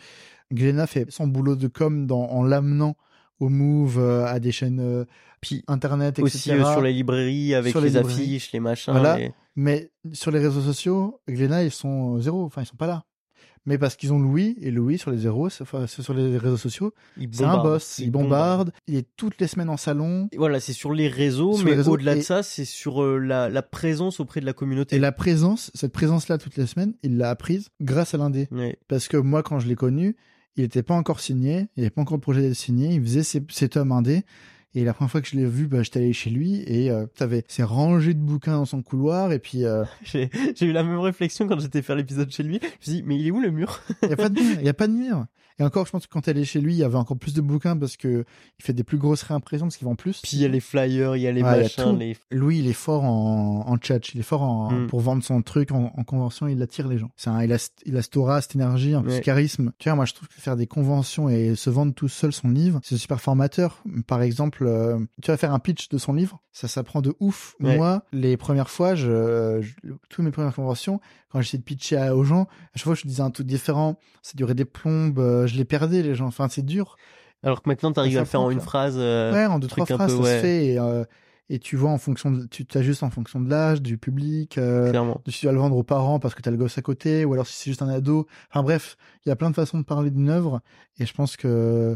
[0.52, 2.96] Glénat fait son boulot de com dans, en l'amenant
[3.40, 5.06] au move, euh, à des chaînes euh,
[5.42, 6.26] Puis internet, etc.
[6.26, 8.94] aussi euh, sur les librairies avec Sur les, affiches, les machins.
[8.94, 9.18] Voilà.
[9.18, 12.44] les- Mais sur les réseaux sociaux, Glénat, ils sont zéro.
[12.46, 13.04] Enfin, ils sont pas là.
[13.66, 16.94] Mais parce qu'ils ont Louis, et Louis, sur les zéros, enfin, sur les réseaux sociaux,
[17.34, 18.00] c'est un boss.
[18.00, 18.72] Il bombarde.
[18.88, 20.30] Il est toutes les semaines en salon.
[20.32, 23.50] Et Voilà, c'est sur les réseaux, Sur mais au-delà de ça, c'est sur euh, la,
[23.50, 24.96] la présence auprès de la communauté.
[24.96, 28.48] Et la présence, cette présence-là toutes les semaines, il l'a apprise grâce à l'indé.
[28.88, 30.16] Parce que moi, quand je l'ai connu,
[30.58, 33.24] il n'était pas encore signé, il n'avait pas encore de projet d'être signé, il faisait
[33.24, 34.24] ses, ses indés.
[34.76, 37.06] Et la première fois que je l'ai vu, bah, j'étais allé chez lui et euh,
[37.16, 40.30] t'avais ces rangées de bouquins dans son couloir et puis euh, J'ai
[40.62, 42.60] eu la même réflexion quand j'étais faire l'épisode chez lui.
[42.62, 43.82] Je me suis dit, mais il est où le mur?
[44.04, 45.26] Il y a pas de mur, il y a pas de mur.
[45.60, 47.34] Et encore, je pense que quand elle est chez lui, il y avait encore plus
[47.34, 48.26] de bouquins parce que
[48.60, 50.22] il fait des plus grosses réimpressions parce qu'il vend plus.
[50.22, 51.96] Puis il y a les flyers, il y a les Ouais, a machins, tout.
[51.98, 52.16] les.
[52.30, 54.86] Lui, il est fort en, en tchatch, il est fort en, Mm.
[54.88, 57.10] pour vendre son truc en, en convention, il attire les gens.
[57.16, 59.22] C'est un, il a, cette- il a cette aura, cette énergie, un peu ce Ouais.
[59.22, 59.72] charisme.
[59.80, 62.50] Tu vois, moi, je trouve que faire des conventions et se vendre tout seul son
[62.50, 63.82] livre, c'est super formateur.
[64.06, 67.56] Par exemple, euh, tu vas faire un pitch de son livre, ça s'apprend de ouf.
[67.60, 67.76] Ouais.
[67.78, 72.16] Moi, les premières fois, je, je, toutes mes premières conventions, quand j'essayais de pitcher à-
[72.16, 75.48] aux gens, à chaque fois, je disais un truc différent, ça durait des plombes, euh,
[75.48, 76.28] je les perdais, les gens.
[76.28, 76.96] Enfin, c'est dur.
[77.44, 78.96] Alors que maintenant, t'arrives Ça à le faire en une phrase.
[78.98, 80.36] euh, Ouais, en deux, trois phrases, peu, ça ouais.
[80.38, 80.66] se fait.
[80.66, 81.04] Et, euh,
[81.50, 84.90] et tu vois en fonction de, tu t'ajustes en fonction de l'âge, du public, euh,
[84.90, 85.22] Clairement.
[85.24, 87.24] de si tu vas le vendre aux parents parce que t'as le gosse à côté,
[87.24, 88.28] ou alors si c'est juste un ado.
[88.50, 90.60] Enfin bref, il y a plein de façons de parler d'une œuvre.
[91.00, 91.96] Et je pense que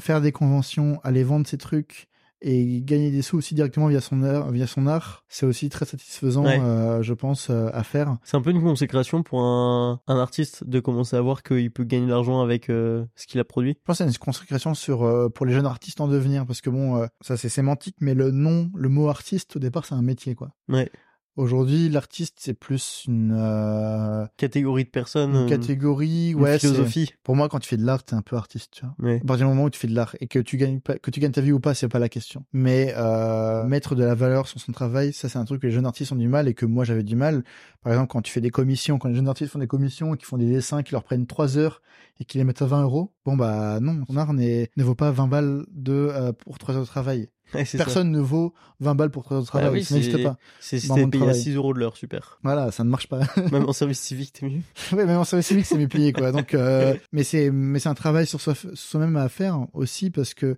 [0.00, 2.08] faire des conventions, aller vendre ses trucs
[2.44, 5.84] et gagner des sous aussi directement via son art, via son art, c'est aussi très
[5.84, 6.58] satisfaisant, Ouais.
[6.60, 8.16] euh, je pense, euh, à faire.
[8.24, 11.84] C'est un peu une consécration pour un, un artiste de commencer à voir qu'il peut
[11.84, 13.74] gagner de l'argent avec euh, ce qu'il a produit.
[13.78, 17.06] Je pense à une consécration sur pour les jeunes artistes en devenir parce que bon,
[17.20, 20.50] ça c'est sémantique, mais le nom, le mot artiste au départ c'est un métier quoi.
[20.68, 20.90] Ouais.
[21.36, 25.30] Aujourd'hui, l'artiste c'est plus une, euh, Catégorie de personnes.
[25.30, 26.58] une euh, catégorie, une ouais.
[26.58, 27.10] philosophie.
[27.22, 28.94] Pour moi, quand tu fais de l'art, t'es un peu artiste, tu vois.
[28.98, 29.20] Ouais.
[29.22, 31.10] À partir du moment où tu fais de l'art et que tu gagnes pas, que
[31.10, 32.44] tu gagnes ta vie ou pas, c'est pas la question.
[32.52, 35.72] Mais euh, mettre de la valeur sur son travail, ça c'est un truc que les
[35.72, 37.44] jeunes artistes ont du mal et que moi j'avais du mal.
[37.82, 40.18] Par exemple, quand tu fais des commissions, quand les jeunes artistes font des commissions et
[40.18, 41.80] qui font des dessins qui leur prennent 3 heures
[42.20, 45.10] et qui les mettent à 20 euros, bon bah non, ton art ne vaut pas
[45.10, 47.30] 20 balles de euh, pour 3 heures de travail.
[47.58, 47.84] Ouais, c'est ça.
[47.84, 50.36] Personne ne vaut 20 balles pour 3 heures de travail, Ah oui, ça n'existe pas.
[50.60, 51.40] C'est si t'es payé à travail.
[51.42, 52.38] 6 euros de l'heure, super.
[52.42, 53.20] Voilà, ça ne marche pas.
[53.52, 54.60] Même en service civique, t'es mieux.
[54.92, 56.32] Ouais, même en service civique, c'est mieux payé, quoi.
[56.32, 60.10] Donc, euh, mais c'est, mais c'est un travail sur soi, sur soi-même à faire aussi
[60.10, 60.56] parce que,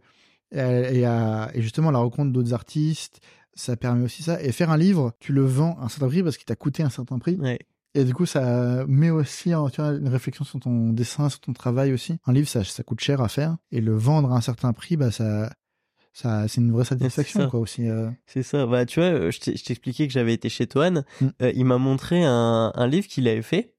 [0.54, 3.20] euh, et, à- et justement, la rencontre d'autres artistes,
[3.54, 4.42] ça permet aussi ça.
[4.42, 6.82] Et faire un livre, tu le vends à un certain prix parce qu'il t'a coûté
[6.82, 7.36] un certain prix.
[7.36, 7.58] Ouais.
[7.96, 11.38] Et du coup, ça met aussi en- tu vois, une réflexion sur ton dessin, sur
[11.40, 12.16] ton travail aussi.
[12.26, 13.56] Un livre, ça, ça coûte cher à faire.
[13.70, 15.52] Et le vendre à un certain prix, bah, ça,
[16.14, 17.86] ça, c'est une vraie satisfaction, quoi, aussi.
[17.88, 18.08] euh.
[18.24, 18.64] C'est ça.
[18.66, 21.04] Bah, tu vois, euh, je t'expliquais que j'avais été chez Toan.
[21.20, 21.26] Mm.
[21.42, 23.74] Euh, il m'a montré un, un livre qu'il avait fait.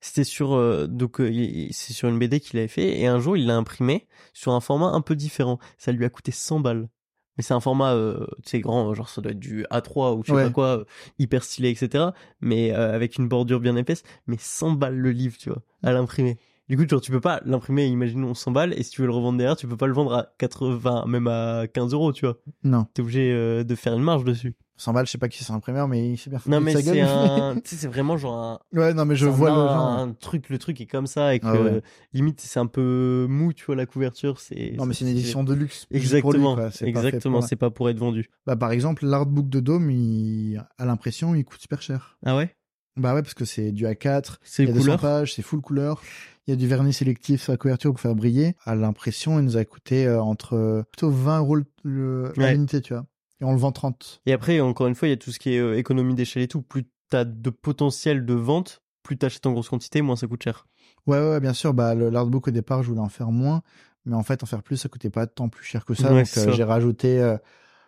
[0.00, 3.46] C'était sur euh, donc c'est sur une BD qu'il avait fait et un jour il
[3.46, 5.58] l'a imprimé sur un format un peu différent.
[5.78, 6.88] Ça lui a coûté 100 balles.
[7.36, 10.22] Mais c'est un format euh, tu sais grand, genre ça doit être du A3 ou
[10.22, 10.44] je sais Ouais.
[10.44, 10.84] pas quoi, euh,
[11.18, 12.04] hyper stylé etc.
[12.40, 14.04] Mais euh, avec une bordure bien épaisse.
[14.28, 16.38] Mais 100 balles le livre, tu vois, à l'imprimer.
[16.68, 19.12] Du coup, genre, tu peux pas l'imprimer, imaginons 100 balles, et si tu veux le
[19.12, 22.38] revendre derrière, tu peux pas le vendre à 80, même à 15 euros, tu vois.
[22.62, 22.86] Non.
[22.94, 24.54] T'es obligé euh, de faire une marge dessus.
[24.76, 26.72] 100 balles, je sais pas qui c'est imprimeur, mais il s'est bien foutu Non, mais
[26.72, 27.06] c'est gueule.
[27.06, 29.86] un, tu sais, c'est vraiment genre un, ouais, non, mais je vois un, le genre.
[29.88, 31.82] un truc, le truc est comme ça, et que Ah ouais.
[32.14, 34.72] limite c'est un peu mou, tu vois, la couverture, c'est.
[34.76, 35.84] Non, mais c'est une édition de luxe.
[35.84, 36.56] pour lui, Exactement.
[36.56, 38.30] C'est pas fait exactement, pour- c'est pas pour être vendu.
[38.46, 40.64] Bah, par exemple, l'artbook de Dome, il...
[40.78, 42.18] à l'impression, il coûte super cher.
[42.24, 42.56] Ah ouais?
[42.96, 45.34] Bah ouais, parce que c'est du A4, C'est il y a une 200 couleur pages,
[45.34, 46.00] c'est full couleur.
[46.46, 48.54] Il y a du vernis sélectif sur la couverture pour faire briller.
[48.64, 52.52] À l'impression, il nous a coûté euh, entre euh, plutôt 20 euros le- Ouais.
[52.52, 53.06] l'unité, tu vois.
[53.40, 54.20] Et on le vend 30.
[54.26, 56.42] Et après, encore une fois, il y a tout ce qui est euh, économie d'échelle
[56.42, 56.60] et tout.
[56.60, 60.66] Plus t'as de potentiel de vente, plus t'achètes en grosse quantité, moins ça coûte cher.
[61.06, 61.72] Ouais, ouais, bien sûr.
[61.72, 63.62] Bah, l'artbook, au départ, je voulais en faire moins.
[64.04, 66.12] Mais en fait, en faire plus, ça coûtait pas tant plus cher que ça.
[66.12, 67.38] Ouais, donc, euh, j'ai rajouté, euh,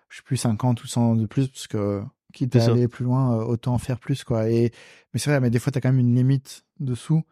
[0.08, 3.38] je sais plus, 50 ou 100 de plus, parce que quitte à aller plus loin,
[3.38, 4.48] euh, autant en faire plus, quoi.
[4.50, 4.72] Et,
[5.12, 7.22] mais c'est vrai, mais des fois, t'as quand même une limite dessous.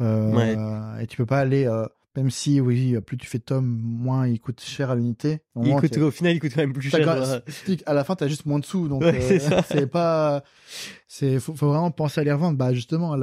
[0.00, 1.02] Euh, Ouais.
[1.02, 1.86] Et tu peux pas aller, euh,
[2.16, 5.40] même si, oui, plus tu fais de tomes, moins il coûte cher à l'unité.
[5.54, 5.62] Au
[6.06, 7.00] au final, il coûte quand même plus cher.
[7.48, 10.42] c'est- à la fin, t'as juste moins de sous, donc Ouais, euh, c'est pas,
[11.06, 12.58] c'est, faut, faut vraiment penser à les revendre.
[12.58, 13.16] Bah, justement,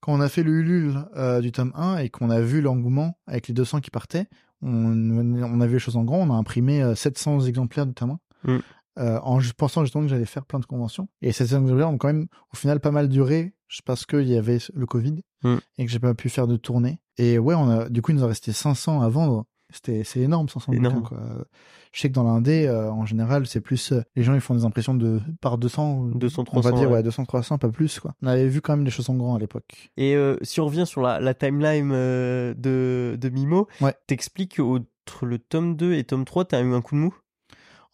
[0.00, 3.18] quand on a fait le Ulule euh, du tome 1 et qu'on a vu l'engouement
[3.26, 4.26] avec les 200 qui partaient,
[4.62, 7.94] on, on a vu les choses en grand, on a imprimé euh, 700 exemplaires du
[7.94, 8.16] tome
[8.46, 8.52] 1.
[8.54, 8.58] Mm.
[8.98, 11.08] euh, en pensant justement que j'allais faire plein de conventions.
[11.22, 13.52] Et ces exemplaires ont quand même, au final, pas mal duré
[13.84, 15.56] parce qu'il y avait le Covid Mm.
[15.78, 17.00] et que j'ai pas pu faire de tournée.
[17.18, 19.46] Et ouais, on a, du coup, il nous en restait 500 à vendre.
[19.72, 20.96] C'était, c'est énorme, 500 Énorme.
[21.00, 21.46] bouquins, quoi.
[21.92, 24.54] Je sais que dans l'indé, euh, en général, c'est plus, euh, les gens, ils font
[24.54, 25.98] des impressions de, par 200.
[25.98, 26.96] ou- 200, On va 300, dire, ouais.
[26.96, 28.14] ouais, 200, 300, pas plus, quoi.
[28.22, 29.90] On avait vu quand même des choses en grand à l'époque.
[29.96, 33.94] Et euh, si on revient sur la, la timeline euh, de, de Mimo, Ouais.
[34.08, 37.14] t'expliques qu'entre le tome 2 et tome 3, t'as eu un coup de mou?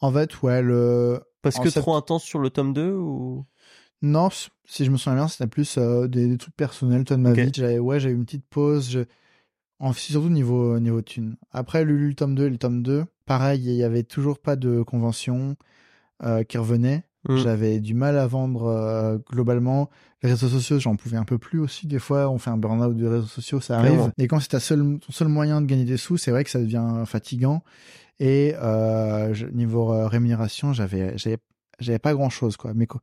[0.00, 3.44] En fait, ouais, le, Parce En que sept- trop intense sur le tome 2 ou...
[4.02, 4.28] Non,
[4.64, 7.32] si je me souviens bien, c'était plus euh, des, des trucs personnels, toi, de ma
[7.32, 7.52] vie.
[7.54, 8.90] J'avais, ouais, eu une petite pause.
[8.90, 9.00] Je...
[9.78, 11.36] En, surtout niveau, niveau thune.
[11.52, 14.56] Après, Lulu, le tome 2 et le tome 2, pareil, il y avait toujours pas
[14.56, 15.56] de convention
[16.22, 17.04] euh, qui revenait.
[17.28, 17.36] Mm.
[17.38, 19.90] J'avais du mal à vendre euh, globalement.
[20.22, 21.86] Les réseaux sociaux, j'en pouvais un peu plus aussi.
[21.86, 23.92] Des fois, on fait un burn-out de réseaux sociaux, ça arrive.
[23.92, 24.12] Clairement.
[24.18, 26.50] Et quand c'est ta seule, ton seul moyen de gagner des sous, c'est vrai que
[26.50, 27.62] ça devient fatigant.
[28.18, 31.38] Et euh, je- niveau euh, rémunération, j'avais, j'avais,
[31.80, 32.72] j'avais pas grand-chose, quoi.
[32.74, 33.02] Mais quoi.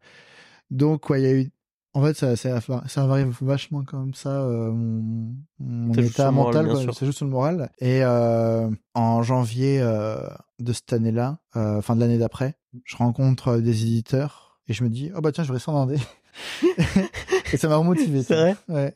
[0.73, 1.51] Donc, ouais, il y a eu.
[1.95, 7.11] En fait, ça, ça, ça varie vachement comme ça, euh, mon, état mental, ça joue
[7.11, 7.69] sur le moral.
[7.77, 10.17] Et euh, en janvier euh,
[10.59, 15.11] de cette année-là, fin de l'année d'après, je rencontre des éditeurs et je me dis,
[15.15, 15.97] oh bah tiens, je vais rester en Indé.
[17.53, 18.23] et ça m'a remotivé.
[18.23, 18.55] C'est vrai?
[18.69, 18.95] Ouais.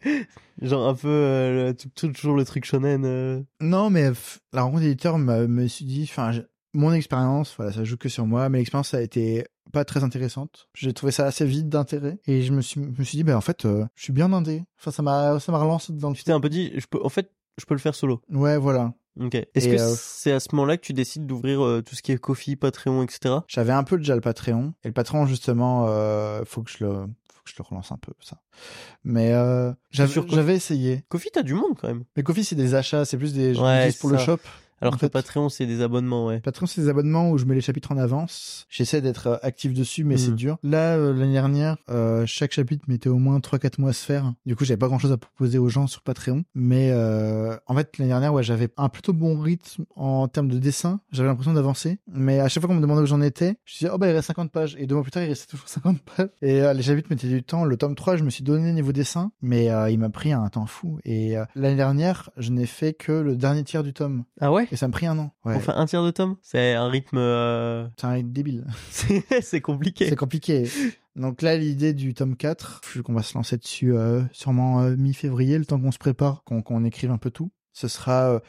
[0.62, 3.06] Genre un peu euh, le- toujours le truc shonen.
[3.06, 3.42] euh.
[3.62, 4.12] Non, mais
[4.54, 6.32] la rencontre d'éditeur me, me suis dit, enfin,
[6.78, 10.70] mon expérience, voilà, ça joue que sur moi, mais l'expérience a été pas très intéressante.
[10.76, 13.42] J'ai trouvé ça assez vide d'intérêt et je me suis, me suis dit, ben en
[13.42, 14.64] fait, euh, je suis bien indé.
[14.80, 16.16] Enfin, ça m'a, ça m'a relancé dans le.
[16.16, 18.22] Tu t'es un peu dit, je peux, en fait, je peux le faire solo.
[18.30, 18.94] Ouais, voilà.
[19.20, 19.36] Ok.
[19.36, 22.12] Est-ce que euh, c'est à ce moment-là que tu décides d'ouvrir euh, tout ce qui
[22.12, 23.36] est Kofi, Patreon, etc.
[23.48, 26.92] J'avais un peu déjà le Patreon et le Patreon justement, euh, faut que je le,
[27.34, 28.38] faut que je le relance un peu ça.
[29.04, 29.32] Mais
[29.90, 31.04] j'avais, j'avais essayé.
[31.10, 32.04] Kofi, t'as du monde quand même.
[32.16, 34.40] Mais Kofi, c'est des achats, c'est plus des, je Ouais, pour le shop.
[34.82, 36.40] Alors En que fait- Patreon, c'est des abonnements, ouais.
[36.40, 38.66] Patreon, c'est des abonnements où je mets les chapitres en avance.
[38.70, 40.36] J'essaie d'être euh, actif dessus, mais c'est Mhm.
[40.36, 40.58] dur.
[40.64, 44.34] Là, euh, l'année dernière, euh, chaque chapitre mettait au moins 3-4 mois à se faire.
[44.46, 46.44] Du coup, j'avais pas grand chose à proposer aux gens sur Patreon.
[46.54, 50.60] Mais euh, en fait, l'année dernière, ouais, j'avais un plutôt bon rythme en termes de
[50.60, 51.00] dessin.
[51.12, 51.98] J'avais l'impression d'avancer.
[52.08, 54.14] Mais à chaque fois qu'on me demandait où j'en étais, je disais, oh bah, il
[54.14, 54.76] reste 50 pages.
[54.80, 56.30] Et deux mois plus tard, il restait toujours 50 pages.
[56.44, 57.64] Et les chapitres mettaient du temps.
[57.66, 60.68] Le tome 3, je me suis donné niveau dessin, mais il m'a pris un temps
[60.68, 61.00] fou.
[61.04, 64.24] Et l'année dernière, je n'ai fait que le dernier tiers du tome.
[64.40, 64.67] Ah ouais?
[64.72, 65.32] Et ça me pris un an.
[65.46, 65.54] Ouais.
[65.54, 67.18] Pour faire un tiers de tome C'est un rythme...
[67.18, 68.66] euh, C'est un rythme débile.
[69.42, 70.08] c'est compliqué.
[70.10, 70.70] C'est compliqué.
[71.16, 74.96] Donc là, l'idée du tome 4, vu qu'on va se lancer dessus euh, sûrement euh,
[74.96, 78.42] mi-février, le temps qu'on se prépare, qu'on écrive un peu tout, ce sera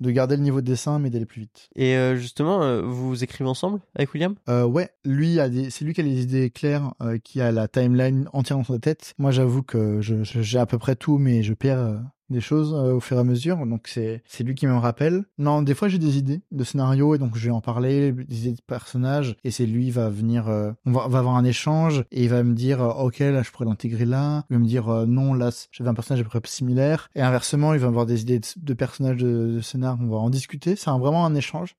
[0.00, 1.68] de garder le niveau de dessin, mais d'aller plus vite.
[1.76, 4.34] Et euh, justement, euh, vous écrivez ensemble avec William?
[4.48, 6.92] Euh, ouais, lui a des, c'est lui qui a les idées claires,
[7.24, 9.14] qui a la timeline entière dans sa tête.
[9.18, 12.00] Moi, j'avoue que je, je- j'ai à peu près tout, mais je perds
[12.32, 13.64] des choses euh, au fur et à mesure.
[13.66, 15.24] Donc c'est, c'est lui qui me rappelle.
[15.38, 18.48] Non, des fois j'ai des idées de scénario et donc je vais en parler, des
[18.48, 21.44] idées de personnages, et c'est lui va venir, euh, on va, on va avoir un
[21.44, 24.44] échange et il va me dire, euh, ok, là je pourrais l'intégrer là.
[24.50, 27.08] Il va me dire, non, là j'avais un personnage à peu près similaire.
[27.14, 29.98] Et inversement, il va avoir des idées de, de personnages de, de scénar.
[30.00, 30.76] On va en discuter.
[30.76, 31.76] C'est vraiment un échange.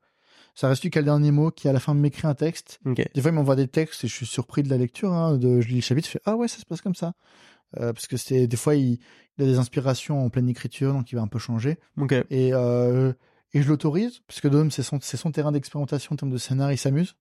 [0.55, 2.79] Ça reste lui qui a le dernier mot, qui à la fin m'écrit un texte.
[2.85, 5.11] Des fois, il m'envoie des textes et je suis surpris de la lecture.
[5.11, 7.13] Hein, de, je lis le chapitre, je fais ah ouais, ça se passe comme ça.
[7.79, 8.99] Euh, parce que c'est des fois il,
[9.37, 11.77] il a des inspirations en pleine écriture, donc il va un peu changer.
[12.29, 13.13] Et euh,
[13.53, 16.37] et je l'autorise parce que Dom c'est son c'est son terrain d'expérimentation en termes de
[16.37, 17.15] scénar, il s'amuse.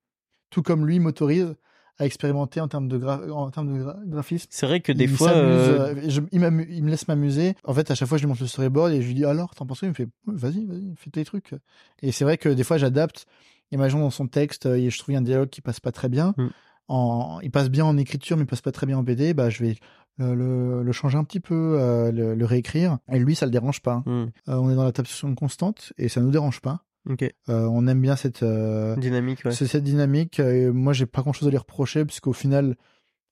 [0.51, 1.55] Tout comme lui m'autorise
[1.99, 4.47] à expérimenter en termes de gra- en termes de gra- graphisme.
[4.51, 5.31] C'est vrai que des il fois...
[5.31, 7.55] euh, euh, je- il, me laisse m'amuser.
[7.65, 9.55] En fait, à chaque fois, je lui montre le storyboard et je lui dis alors,
[9.55, 9.89] t'en penses quoi?
[9.89, 11.55] Il me fait vas-y, vas-y, fais tes trucs.
[12.01, 13.27] Et c'est vrai que des fois, j'adapte.
[13.73, 16.35] Imaginons dans son texte, et je trouve un dialogue qui passe pas très bien.
[16.37, 16.49] Mm.
[16.89, 19.33] En, il passe bien en écriture, mais il passe pas très bien en BD.
[19.33, 19.77] Bah, je vais
[20.21, 22.99] euh, le, le changer un petit peu, euh, le, le réécrire.
[23.11, 24.03] Et lui, ça le dérange pas.
[24.07, 26.85] hmm, Euh, on est dans la taxation constante et ça nous dérange pas.
[27.49, 28.45] On aime bien cette
[28.99, 29.51] Dynamique, ouais.
[29.53, 30.41] cette dynamique.
[30.41, 32.77] moi, j'ai pas grand chose à lui reprocher, puisqu'au final,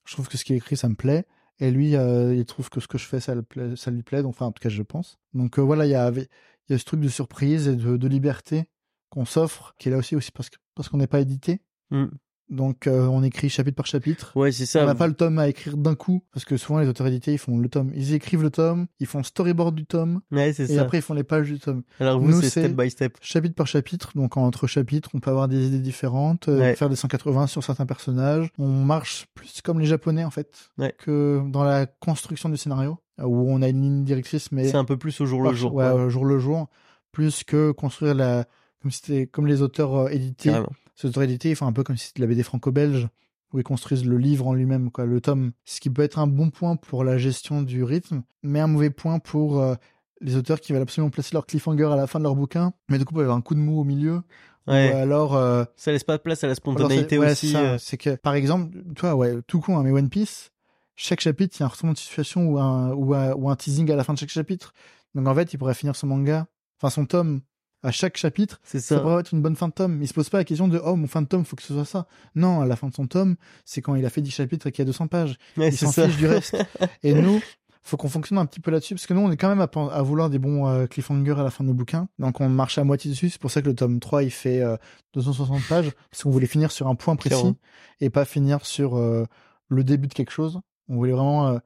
[0.07, 1.25] je trouve que ce qu'il écrit, ça me plaît.
[1.61, 4.23] Et lui, il trouve que ce que je fais, ça, le plaît- ça lui plaît.
[4.23, 5.19] Donc, enfin, en tout cas, je pense.
[5.35, 6.27] Donc, voilà, il y a, il
[6.71, 8.65] y a ce truc de surprise et de, de liberté
[9.11, 11.61] qu'on s'offre, qui est là aussi, aussi parce que- parce qu'on n'est pas édité.
[11.91, 12.07] Hmm.
[12.51, 14.33] Donc, euh, on écrit chapitre par chapitre.
[14.35, 14.85] Ouais, c'est On ça.
[14.85, 17.39] n'a pas le tome à écrire d'un coup, parce que souvent les auteurs édités, ils
[17.39, 20.75] font le tome, ils écrivent le tome, ils font storyboard du tome, Ouais, c'est et
[20.75, 20.83] ça.
[20.83, 23.17] après ils font les pages du tome Alors vous, c'est step by step.
[23.21, 26.75] chapitre par chapitre, donc entre chapitres, on peut avoir des idées différentes, euh, Ouais.
[26.75, 28.49] faire des 180 sur certains personnages.
[28.59, 30.93] On marche plus comme les Japonais en fait, Ouais.
[30.99, 34.85] que dans la construction du scénario, où on a une ligne directrice, mais C'est un
[34.85, 35.75] peu plus au jour par- le jour.
[35.75, 36.69] ouais, au jour le jour,
[37.13, 38.45] plus que construire la,
[38.83, 40.49] comme c'était comme les auteurs euh, édités.
[40.51, 40.73] Carrément.
[41.09, 43.09] Édités, ils font un peu comme si c'était la BD franco-belge,
[43.53, 45.53] où ils construisent le livre en lui-même, quoi, le tome.
[45.65, 48.91] Ce qui peut être un bon point pour la gestion du rythme, mais un mauvais
[48.91, 49.75] point pour euh,
[50.21, 52.99] les auteurs qui veulent absolument placer leur cliffhanger à la fin de leur bouquin, mais
[52.99, 54.23] du coup, y avoir un coup de mou au milieu,
[54.67, 54.93] Ouais.
[54.93, 57.57] Ou alors, euh, Ça laisse pas de place à la spontanéité ouais, aussi.
[57.57, 57.79] euh.
[57.79, 60.51] C'est que, par exemple, toi, ouais, tout con, hein, mais One Piece,
[60.97, 63.57] chaque chapitre, il y a un retournement de situation ou un, ou un, ou un
[63.57, 64.73] teasing à la fin de chaque chapitre.
[65.15, 66.47] Donc en fait, il pourrait finir son manga,
[66.79, 67.41] enfin son tome,
[67.83, 68.61] à chaque chapitre.
[68.65, 69.01] Ça ça.
[69.01, 70.03] pourrait être une bonne fin de tome.
[70.03, 71.73] Il se pose pas la question de oh mon fin de tome faut que ce
[71.75, 72.07] soit ça.
[72.35, 74.73] Non, à la fin de son tome, c'est quand il a fait 10 chapitres et
[74.73, 75.37] qu'il y a 200 pages.
[75.57, 76.57] Il s'en fiche du reste.
[77.03, 77.41] Et nous,
[77.83, 80.03] faut qu'on fonctionne un petit peu là-dessus parce que nous on est quand même à,
[80.03, 82.09] vouloir des bons euh, cliffhangers à la fin de nos bouquins.
[82.19, 83.31] Donc on marche à moitié dessus.
[83.31, 84.77] C'est pour ça que le tome 3 il fait euh,
[85.15, 87.57] 260 pages parce qu'on voulait finir sur un point précis Clairement.
[88.01, 89.25] et pas finir sur euh,
[89.69, 90.61] le début de quelque chose.
[90.89, 91.59] On voulait vraiment euh,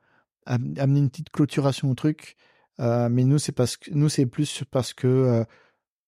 [0.46, 2.36] am- amener une petite clôturation au truc.
[2.78, 5.44] Mais nous c'est parce que nous c'est plus parce que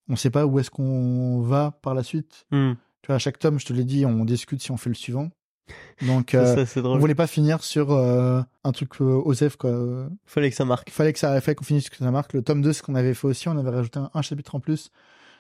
[0.09, 2.47] on sait pas où est-ce qu'on va par la suite.
[2.51, 2.73] Hmm.
[3.03, 4.95] Tu vois, à chaque tome, je te l'ai dit, on discute si on fait le
[4.95, 5.31] suivant.
[6.07, 10.09] Donc, euh, ça, on voulait pas finir sur euh, un truc euh, Osef, quoi.
[10.25, 10.91] Fallait que ça marque.
[10.91, 12.33] Fallait que ça, fallait qu'on finisse que ça marque.
[12.33, 14.61] Le tome 2, ce qu'on avait fait aussi, on avait rajouté un, un chapitre en
[14.61, 14.91] plus,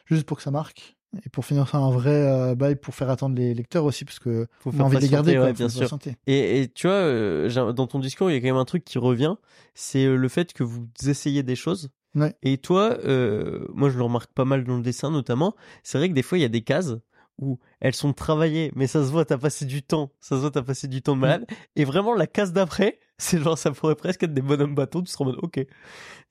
[0.07, 0.96] juste pour que ça marque.
[1.24, 4.18] Et pour finir ça un vrai euh, bail, pour faire attendre les lecteurs aussi, parce
[4.18, 5.52] que Faut on a envie de les garder, quoi.
[5.52, 5.88] bien sûr.
[6.26, 8.85] Et, et tu vois, euh, dans ton discours, il y a quand même un truc
[8.85, 9.37] qui revient,
[9.74, 11.90] c'est le fait que vous essayez des choses.
[12.16, 12.35] Ouais.
[12.42, 16.09] Et toi, euh, moi je le remarque pas mal dans le dessin notamment, c'est vrai
[16.09, 16.94] que des fois il y a des cases
[17.38, 20.50] où elles sont travaillées, mais ça se voit, t'as passé du temps, ça se voit,
[20.50, 21.46] t'as passé du temps de malade.
[21.76, 25.09] Et vraiment, la case d'après, c'est genre, ça pourrait presque être des bonhommes bateaux, tu
[25.12, 25.59] seras en mode, ok.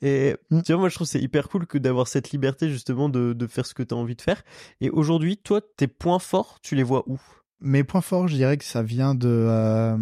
[0.01, 0.61] Et Mm.
[0.63, 3.47] tu vois, moi je trouve c'est hyper cool que d'avoir cette liberté justement de, de
[3.47, 4.41] faire ce que t'as envie de faire.
[4.81, 7.19] Et aujourd'hui, toi, tes points forts, tu les vois où?
[7.61, 9.97] Mes points forts, je dirais que ça vient de euh,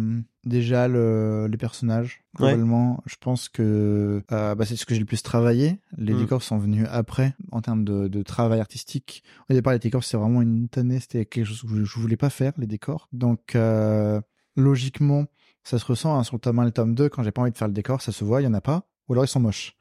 [0.46, 2.22] déjà le, les personnages.
[2.38, 2.48] Ouais.
[2.48, 5.80] Globalement, je pense que euh, bah, c'est ce que j'ai le plus travaillé.
[5.96, 6.18] Les Mm.
[6.18, 9.22] décors sont venus après en termes de, de travail artistique.
[9.50, 12.30] Au départ, les décors c'est vraiment une tannée, c'était quelque chose que je, voulais pas
[12.30, 13.08] faire les décors.
[13.12, 14.20] Donc euh,
[14.56, 15.26] logiquement,
[15.62, 17.42] ça se ressent hein, sur le tome 1 et le tome 2 quand j'ai pas
[17.42, 19.24] envie de faire le décor, ça se voit, il y en a pas, ou alors
[19.24, 19.76] ils sont moches.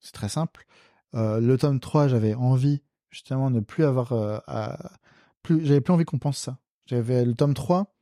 [0.00, 0.66] C'est très simple.
[1.14, 4.12] Euh, le tome 3, j'avais envie justement de ne plus avoir
[4.46, 4.90] à...
[5.42, 6.58] plus j'avais plus envie qu'on pense ça.
[6.86, 7.92] J'avais le tome 3,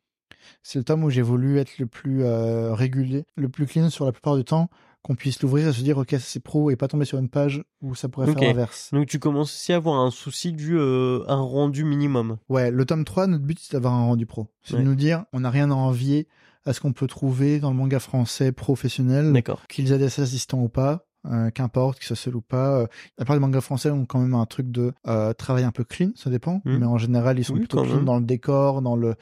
[0.63, 4.05] c'est le tome où j'ai voulu être le plus euh, régulier, le plus clean sur
[4.05, 4.69] la plupart du temps,
[5.03, 7.29] qu'on puisse l'ouvrir et se dire ok ça, c'est pro et pas tomber sur une
[7.29, 8.91] page où ça pourrait faire l'inverse.
[8.93, 12.37] Donc tu commences aussi à avoir un souci du euh, un rendu minimum.
[12.49, 14.49] Ouais, le tome 3, notre but c'est d'avoir un rendu pro.
[14.63, 14.81] C'est Ouais.
[14.81, 16.27] de nous dire on n'a rien à envier
[16.67, 19.33] à ce qu'on peut trouver dans le manga français professionnel.
[19.69, 22.81] Qu'ils aient des assistants ou pas, euh, qu'importe, qu'ils soient seuls ou pas.
[22.81, 22.87] Euh,
[23.17, 25.85] la plupart des mangas français ont quand même un truc de euh, travail un peu
[25.85, 26.79] clean, ça dépend, Mhm.
[26.81, 29.15] mais en général ils sont Oui, plutôt clean dans le décor, dans le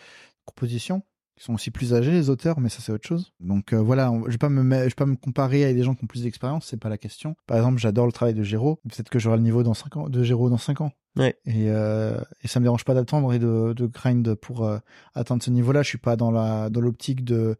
[0.46, 1.02] composition.
[1.38, 3.34] Ils sont aussi plus âgés les auteurs, mais ça c'est autre chose.
[3.40, 5.76] Donc euh, voilà, on- je vais pas me mettre- je vais pas me comparer avec
[5.76, 7.36] des gens qui ont plus d'expérience, c'est pas la question.
[7.46, 10.08] Par exemple, j'adore le travail de Géraud, peut-être que j'aurai le niveau dans 5 ans,
[10.08, 10.92] de Géraud dans 5 ans.
[11.18, 11.36] Ouais.
[11.44, 14.78] Et, euh, et ça me dérange pas d'attendre et de, de grind pour euh,
[15.14, 15.82] atteindre ce niveau-là.
[15.82, 17.56] Je suis pas dans la dans l'optique de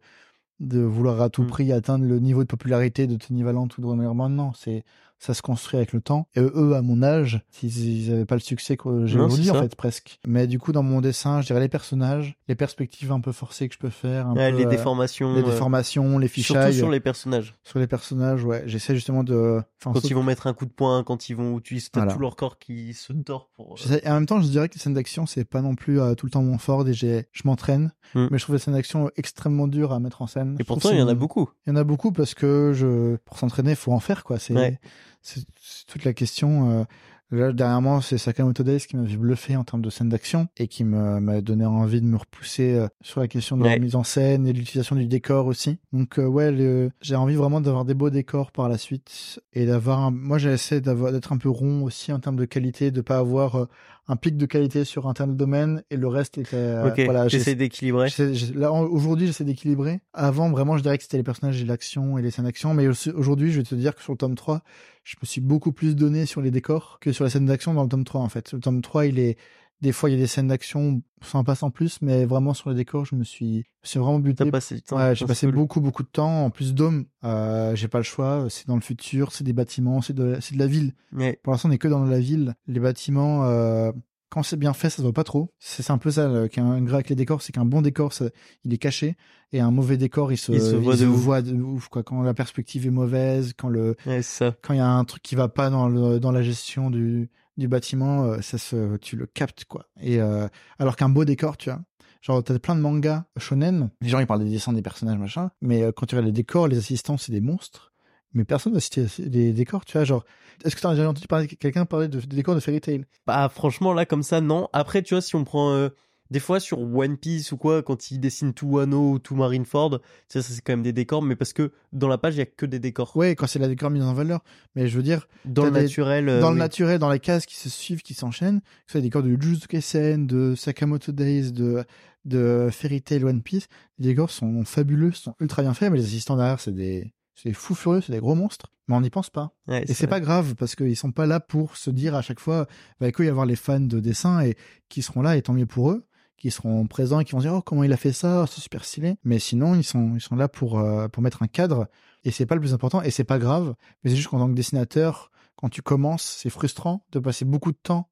[0.59, 1.47] de vouloir à tout Mm.
[1.47, 4.35] prix atteindre le niveau de popularité de Tony Valent ou de Herman.
[4.35, 4.83] Non, c'est
[5.19, 6.27] ça se construit avec le temps.
[6.35, 9.61] Et eux, à mon âge, s'ils ils avaient pas le succès que j'ai aujourd'hui, en
[9.61, 10.19] fait, presque.
[10.27, 13.67] Mais du coup, dans mon dessin, je dirais les personnages, les perspectives un peu forcées
[13.67, 15.33] que je peux faire, un Ouais, peu, les euh, déformations.
[15.33, 17.55] les euh, déformations, les Surtout fichailles sur les personnages.
[17.63, 18.43] sur les personnages.
[18.43, 19.61] Ouais, j'essaie justement de.
[19.81, 22.13] Enfin, Quand sauf- ils vont mettre un coup de poing, quand ils vont utiliser Voilà.
[22.13, 23.75] tout leur corps qui se tord pour.
[23.89, 25.99] euh, Et en même temps, je dirais que les scènes d'action, c'est pas non plus
[25.99, 26.87] euh, tout le temps mon fort.
[26.87, 28.27] Et je m'entraîne, Mm.
[28.31, 30.55] mais je trouve les scènes d'action extrêmement dures à mettre en scène.
[30.59, 31.49] Et pourtant, il y en a beaucoup.
[31.65, 34.37] Il y en a beaucoup parce que je, pour s'entraîner, il faut en faire, quoi.
[34.39, 34.79] C'est, Ouais.
[35.27, 35.45] C'est,
[35.87, 36.71] toute la question.
[36.71, 36.83] euh,
[37.29, 40.85] Là, dernièrement, c'est Sakamoto Days qui m'avait bluffé en termes de scènes d'action et qui
[40.85, 43.71] m'a donné envie de me repousser euh, sur la question de Ouais.
[43.71, 45.77] la mise en scène et l'utilisation du décor aussi.
[45.91, 49.65] Donc, euh, ouais, le- j'ai envie vraiment d'avoir des beaux décors par la suite et
[49.65, 50.11] d'avoir un...
[50.11, 53.67] Moi, j'essaie d'être un peu rond aussi en termes de qualité, de pas avoir
[54.09, 56.55] un pic de qualité sur un tel domaine et le reste était...
[56.55, 58.09] euh, voilà, j'essaie d'équilibrer.
[58.55, 59.99] Là, aujourd'hui, j'essaie d'équilibrer.
[60.13, 62.73] Avant, vraiment, je dirais que c'était les personnages et l'action et les scènes d'action.
[62.73, 64.61] Mais aujourd'hui, je vais te dire que sur le tome 3,
[65.03, 67.83] je me suis beaucoup plus donné sur les décors que sur les scènes d'action dans
[67.83, 68.53] le tome 3, en fait.
[68.53, 69.37] Le tome 3, il est,
[69.81, 72.75] des fois, il y a des scènes d'action sympas en plus, mais vraiment sur les
[72.75, 74.43] décors, je me suis, je suis vraiment buté.
[74.45, 74.97] T'as passé du temps.
[74.97, 76.45] Ouais, j'ai Ça, passé beaucoup, beaucoup de temps.
[76.45, 78.47] En plus, Dôme, euh, j'ai pas le choix.
[78.49, 80.93] C'est dans le futur, c'est des bâtiments, c'est de, c'est de la ville.
[81.13, 81.39] Ouais.
[81.43, 82.55] Pour l'instant, on est que dans la ville.
[82.67, 83.91] Les bâtiments, euh,
[84.29, 85.53] quand c'est bien fait, ça se voit pas trop.
[85.57, 88.29] C'est un peu ça le- qu'un gras avec les décors, c'est qu'un bon décor, ça-
[88.65, 89.15] il est caché,
[89.53, 91.15] et un mauvais décor, il se, Il se voit de ouf.
[91.17, 91.87] voit de ouf.
[91.87, 92.03] Quoi.
[92.03, 94.53] Quand la perspective est mauvaise, quand le, Ouais, ça.
[94.61, 97.29] quand il y a un truc qui va pas dans le, dans la gestion du,
[97.57, 99.87] du bâtiment, euh, ça se, tu le captes quoi.
[99.99, 100.47] Et euh,
[100.79, 101.81] alors qu'un beau décor, tu vois.
[102.21, 103.89] Genre, t'as plein de mangas shonen.
[104.01, 105.51] Les gens, ils parlent des dessins des personnages, machin.
[105.61, 107.93] Mais euh, quand tu regardes les décors, les assistants, c'est des monstres.
[108.33, 110.03] Mais personne n'a cité les décors, tu vois.
[110.03, 110.25] Genre,
[110.63, 113.05] est-ce que t'as déjà entendu parler, quelqu'un parler de, des décors de Fairy Tail?
[113.25, 114.67] Bah, franchement, là, comme ça, non.
[114.73, 115.89] Après, tu vois, si on prend.
[116.31, 119.99] Des fois, sur One Piece ou quoi, quand ils dessinent tout Wano ou tout Marineford,
[120.27, 122.41] ça, ça c'est quand même des décors, mais parce que dans la page, il y
[122.41, 123.15] a que des décors.
[123.15, 124.43] Ouais, quand c'est la décor mise en valeur.
[124.75, 126.27] Mais je veux dire, Dans le des- naturel.
[126.29, 126.59] euh, dans le oui.
[126.59, 129.29] naturel, dans les cases qui se suivent, qui s'enchaînent, que ce soit des décors de
[129.39, 131.83] Jujutsu Kaisen, de Sakamoto Days, de,
[132.25, 133.67] de Fairy Tail One Piece,
[133.99, 137.53] les décors sont fabuleux, sont ultra bien faits, mais les assistants derrière, c'est des, c'est
[137.53, 138.71] fous furieux, c'est des gros monstres.
[138.89, 139.53] Mais on n'y pense pas.
[139.67, 142.39] Ouais, Et c'est pas grave, parce qu'ils sont pas là pour se dire à chaque
[142.39, 142.67] fois,
[143.01, 144.55] il va que y avoir les fans de dessin et
[144.87, 146.05] qui seront là, et tant mieux pour eux,
[146.37, 148.85] qui seront présents et qui vont dire, oh, comment il a fait ça, c'est super
[148.85, 149.17] stylé.
[149.23, 151.87] Mais sinon, ils sont, ils sont là pour, euh, pour mettre un cadre,
[152.23, 154.47] et c'est pas le plus important, et c'est pas grave, mais c'est juste qu'en tant
[154.47, 158.09] que dessinateur, quand tu commences, c'est frustrant de passer beaucoup de temps.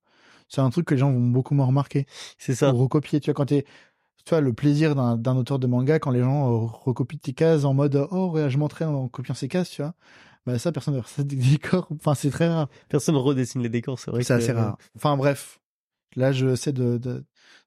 [0.48, 2.06] C'est un truc que les gens vont beaucoup moins remarquer.
[2.38, 2.72] C'est ça.
[2.72, 3.66] Pour recopier, tu vois, quand t'es,
[4.26, 7.64] tu vois, le plaisir d'un, auteur de manga quand les gens euh, recopient tes cases
[7.64, 9.94] en mode, oh, ouais, je m'entraîne en copiant ces cases, tu vois.
[10.46, 11.88] Bah, ça, personne ne ça des décors.
[11.96, 12.68] Enfin, c'est très rare.
[12.90, 14.24] Personne redessine les décors, c'est vrai.
[14.24, 14.78] C'est assez rare.
[14.96, 15.60] Enfin, bref.
[16.16, 17.00] Là, je essaie de,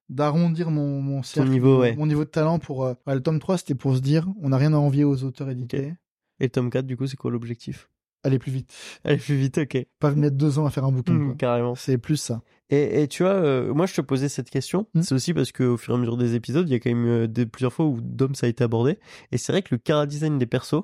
[0.09, 1.95] d'arrondir mon, mon cercle, niveau, mon, ouais.
[1.95, 4.57] mon niveau de talent pour, euh, le tome 3, c'était pour se dire, on n'a
[4.57, 5.93] rien à envier aux auteurs édités.
[6.39, 7.89] Et le tome 4, du coup, c'est quoi l'objectif?
[8.23, 8.73] Allez plus vite.
[9.05, 9.85] Allez plus vite, ok.
[9.99, 11.75] Pas mettre deux ans à faire un bouquin, Hmm, carrément.
[11.75, 12.41] C'est plus ça.
[12.69, 15.01] Et, et tu vois, euh, moi je te posais cette question, Hmm.
[15.01, 17.07] c'est aussi parce qu'au fur et à mesure des épisodes, il y a quand même
[17.07, 18.99] euh, des, plusieurs fois où Dom ça a été abordé.
[19.31, 20.83] Et c'est vrai que le cara design des persos,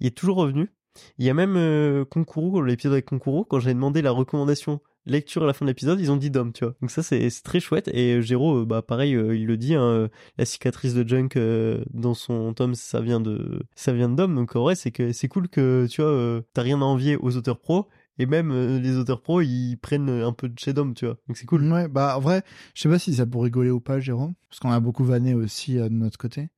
[0.00, 0.70] il est toujours revenu.
[1.18, 5.46] Il y a même Konkuru, l'épisode avec Konkuru, quand j'ai demandé la recommandation lecture à
[5.46, 6.74] la fin de l'épisode, ils ont dit Dom, tu vois.
[6.80, 7.88] Donc ça c'est très chouette.
[7.92, 11.30] Et Géraud, euh, bah pareil, euh, il le dit, hein, euh, la cicatrice de Junk
[11.36, 14.34] euh, dans son tome, ça vient de ça vient de Dom.
[14.34, 17.16] Donc en vrai, c'est que c'est cool que tu vois, euh, t'as rien à envier
[17.16, 17.88] aux auteurs pros.
[18.20, 21.16] Et même les auteurs pros, ils prennent un peu de chez Dom, tu vois.
[21.28, 21.62] Donc c'est cool.
[21.72, 22.42] Ouais, bah, en vrai,
[22.74, 24.34] je sais pas si ça pour rigoler ou pas, Jérôme.
[24.50, 26.48] Parce qu'on a beaucoup vanné aussi de notre côté.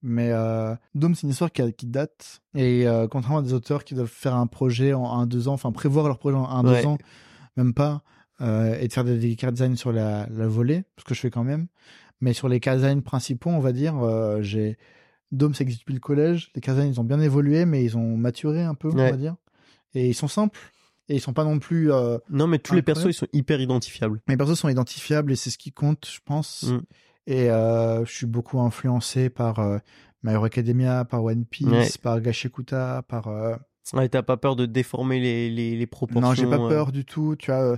[0.00, 2.40] Mais euh, Dome, c'est une histoire qui, a- qui date.
[2.54, 5.52] Et euh, contrairement à des auteurs qui doivent faire un projet en un, deux ans,
[5.52, 6.80] enfin prévoir leur projet en un, Ouais.
[6.80, 6.98] deux ans,
[7.56, 8.02] même pas,
[8.40, 11.30] euh, et de faire des, car design sur la, la volée, ce que je fais
[11.30, 11.66] quand même.
[12.20, 14.78] Mais sur les car design principaux, on va dire, euh, j'ai
[15.32, 16.50] Dome, ça existe depuis le collège.
[16.54, 19.12] Les car design, ils ont bien évolué, mais ils ont maturé un peu, on va
[19.12, 19.36] dire.
[19.94, 20.58] Et ils sont simples.
[21.08, 21.92] Et ils sont pas non plus.
[21.92, 24.20] euh, Non, mais tous les persos, ils sont hyper identifiables.
[24.28, 26.64] mes persos sont identifiables et c'est ce qui compte, je pense.
[26.64, 26.80] Mm.
[27.26, 29.58] Et je suis beaucoup influencé par
[30.22, 31.88] My Hero Academia, par One Piece, Ouais.
[32.02, 33.28] par Gashikuta, par.
[33.94, 36.28] Euh, Ouais, t'as pas peur de déformer les, les, les proportions.
[36.28, 37.36] Non, j'ai pas euh, peur du tout.
[37.38, 37.76] Tu vois, euh,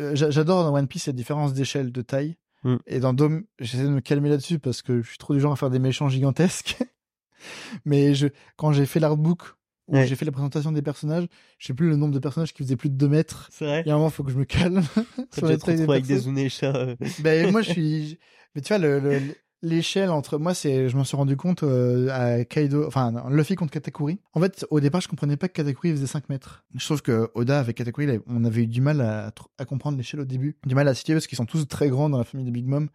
[0.00, 2.36] euh, j'a- j'adore dans One Piece la différence d'échelle de taille.
[2.64, 2.76] Mm.
[2.86, 5.52] Et dans Dome, j'essaie de me calmer là-dessus parce que je suis trop du genre
[5.52, 6.78] à faire des méchants gigantesques.
[7.84, 9.42] Mais je, quand j'ai fait l'artbook
[9.88, 10.06] où Ouais.
[10.06, 11.26] j'ai fait la présentation des personnages,
[11.58, 13.48] je sais plus le nombre de personnages qui faisaient plus de 2 mètres.
[13.50, 13.82] C'est vrai.
[13.84, 14.80] Il y a un moment, faut que je me calme.
[15.36, 16.28] Sur taille des avec des
[16.64, 18.18] euh, Ben moi je suis
[18.54, 19.20] mais tu vois le le-
[19.62, 23.72] l'échelle entre moi c'est je m'en suis rendu compte euh, à Kaido enfin Luffy contre
[23.72, 24.18] Katakuri.
[24.34, 26.64] En fait au départ je comprenais pas que Katakuri faisait 5 mètres.
[26.74, 29.32] Je trouve que Oda avec Katakuri on avait eu du mal à,
[29.64, 32.18] comprendre l'échelle au début, du mal à situer parce qu'ils sont tous très grands dans
[32.18, 32.88] la famille de Big Mom.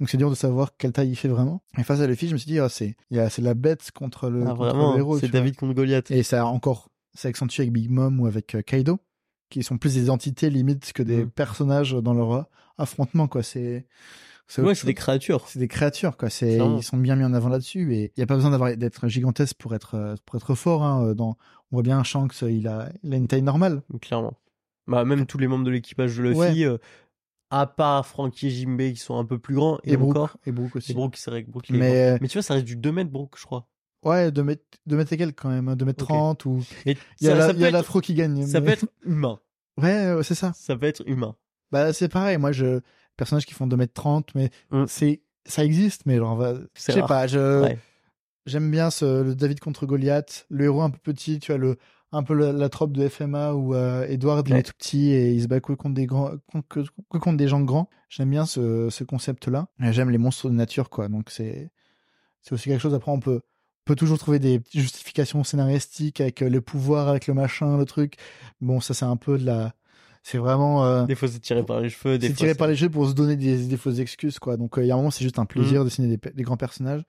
[0.00, 1.62] Donc c'est dur de savoir quelle taille il fait vraiment.
[1.78, 4.42] Et face à Luffy je me suis dit ah, c'est c'est la bête contre le,
[4.42, 5.18] ah, contre vraiment, le héros.
[5.18, 5.40] c'est vois.
[5.40, 6.10] David contre Goliath.
[6.10, 8.98] Et ça a encore c'est accentué avec Big Mom ou avec euh, Kaido
[9.48, 11.30] qui sont plus des entités limite que des Mm.
[11.30, 12.46] personnages dans leur
[12.78, 13.42] affrontement quoi.
[13.42, 13.86] C'est
[14.58, 15.48] Ouais, c'est des créatures.
[15.48, 16.30] C'est des créatures, quoi.
[16.30, 18.76] C'est, ils sont bien mis en avant là-dessus et il y a pas besoin d'avoir,
[18.76, 21.14] d'être gigantesque pour être, euh, pour être fort, hein.
[21.14, 21.36] Dans,
[21.72, 23.82] on voit bien Shanks, il a, il a une taille normale.
[24.00, 24.34] Clairement.
[24.86, 26.64] Bah, même tous les membres de l'équipage de Luffy, Ouais.
[26.64, 26.78] euh,
[27.50, 30.10] à part Frankie et Jimbei qui sont un peu plus grands, et, Et, Brook.
[30.16, 30.36] encore.
[30.46, 30.92] Et Brook aussi.
[30.92, 32.76] Et Brook, c'est vrai que Brook, il est Mais, euh, tu vois, ça reste du
[32.76, 33.66] 2 mètres, Brook, je crois.
[34.04, 36.08] ouais, de mètres, de mètres et quelques quand même, hein, de mètres Ok.
[36.08, 38.46] 30 ou, Et il y a la- être, l'afro qui gagne.
[38.46, 39.40] ça mais- peut être humain.
[39.80, 40.52] Ouais, ouais, c'est ça.
[40.54, 41.34] Ça peut être humain.
[41.72, 42.38] Bah, c'est pareil.
[42.38, 42.80] Moi, je,
[43.16, 44.84] personnages qui font 2 mètres 30, mais Mm.
[44.88, 46.42] c'est, ça existe, mais genre,
[46.74, 47.78] je sais pas, je, Ouais.
[48.46, 51.76] j'aime bien ce, le David contre Goliath, le héros un peu petit, tu vois, le,
[52.12, 55.32] un peu la, la trope de FMA où euh, Edward il est tout petit et
[55.32, 57.88] il se bat que contre des grands, contre, que, que contre des gens grands.
[58.08, 59.68] J'aime bien ce, ce concept-là.
[59.80, 61.08] J'aime les monstres de nature, quoi.
[61.08, 61.70] Donc c'est,
[62.42, 62.94] c'est aussi quelque chose.
[62.94, 67.26] Après, on peut, on peut toujours trouver des justifications scénaristiques avec euh, le pouvoir, avec
[67.26, 68.14] le machin, le truc.
[68.60, 69.74] Bon, ça c'est un peu de la,
[70.28, 70.84] c'est vraiment.
[70.84, 72.18] euh, Des fois, c'est tiré par les cheveux.
[72.18, 74.56] Des c'est tiré par les jeux pour se donner des, des fausses excuses, quoi.
[74.56, 76.42] Donc, euh, il y a un moment, c'est juste un plaisir de dessiner des, des
[76.42, 77.02] grands personnages.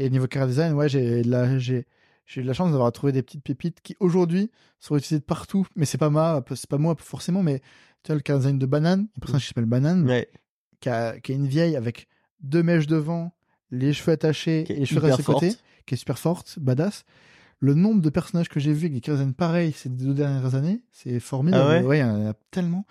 [0.00, 1.86] Et niveau car design, ouais, j'ai la, j'ai,
[2.26, 4.50] j'ai eu de la chance d'avoir trouvé des petites pépites qui, aujourd'hui,
[4.80, 5.66] sont utilisées de partout.
[5.76, 7.60] Mais c'est pas moi, c'est pas moi, forcément, mais
[8.02, 10.28] tu vois, le car design de Banane, un personnage qui s'appelle Banane, Ouais.
[10.80, 12.08] qui, a, qui est une vieille avec
[12.40, 13.32] deux mèches devant,
[13.70, 15.64] les cheveux attachés et les cheveux à côté, forte.
[15.86, 17.04] qui est super forte, badass.
[17.60, 20.82] Le nombre de personnages que j'ai vu avec des design pareils ces deux dernières années,
[20.92, 21.64] c'est formidable.
[21.66, 22.84] Ah ouais ouais, il y en a tellement.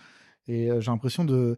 [0.47, 1.57] Et euh, j'ai l'impression de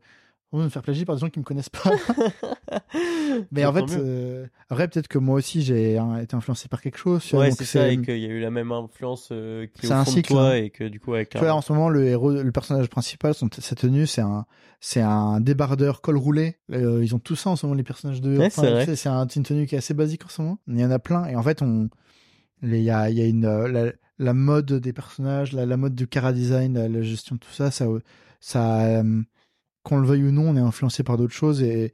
[0.52, 1.92] de me faire plagier par des gens qui me connaissent pas.
[3.52, 6.98] mais en Tant fait, euh, après, peut-être que moi aussi, j'ai été influencé par quelque
[6.98, 7.22] chose.
[7.34, 9.94] Ouais, c'est ça, et qu'il y a eu la même influence euh, qui est C'est
[9.94, 10.56] au un fond cycle, de toi, hein.
[10.56, 13.34] et que du coup, avec Tu vois, en ce moment, le héros, le personnage principal,
[13.34, 14.46] son, sa tenue, c'est un,
[14.80, 16.58] c'est un débardeur col roulé.
[16.72, 18.38] Euh, ils ont tout ça en ce moment, les personnages de.
[18.38, 18.86] Ouais, c'est vrai.
[18.86, 20.60] tu sais, C'est un- c'est une tenue qui est assez basique en ce moment.
[20.68, 21.26] Il y en a plein.
[21.26, 21.90] Et en fait, on,
[22.62, 25.96] il y a, y a une, euh, la, la mode des personnages, la, la mode
[25.96, 27.86] du cara design, la, la gestion de tout ça, ça,
[28.40, 29.22] ça, euh,
[29.84, 31.94] qu'on le veuille ou non, on est influencé par d'autres choses et,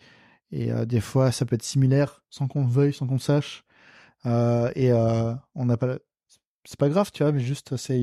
[0.52, 3.20] et euh, des fois, ça peut être similaire sans qu'on le veuille, sans qu'on le
[3.20, 3.64] sache.
[4.26, 5.98] Euh, et on n'a pas,
[6.64, 8.00] c'est pas grave, tu vois, mais juste, c'est,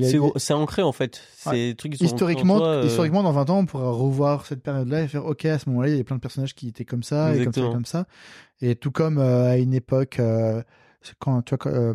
[0.53, 1.21] a- ancré en fait.
[1.35, 1.75] C'est Ouais.
[1.75, 5.01] trucs qui sont historiquement, toi, euh, historiquement, dans 20 ans, on pourra revoir cette période-là
[5.01, 7.03] et faire, ok, à ce moment-là, il y avait plein de personnages qui étaient comme
[7.03, 8.07] ça, et comme ça, et comme ça.
[8.61, 10.21] Et tout comme à une époque,
[11.19, 11.93] quand, tu vois, quand,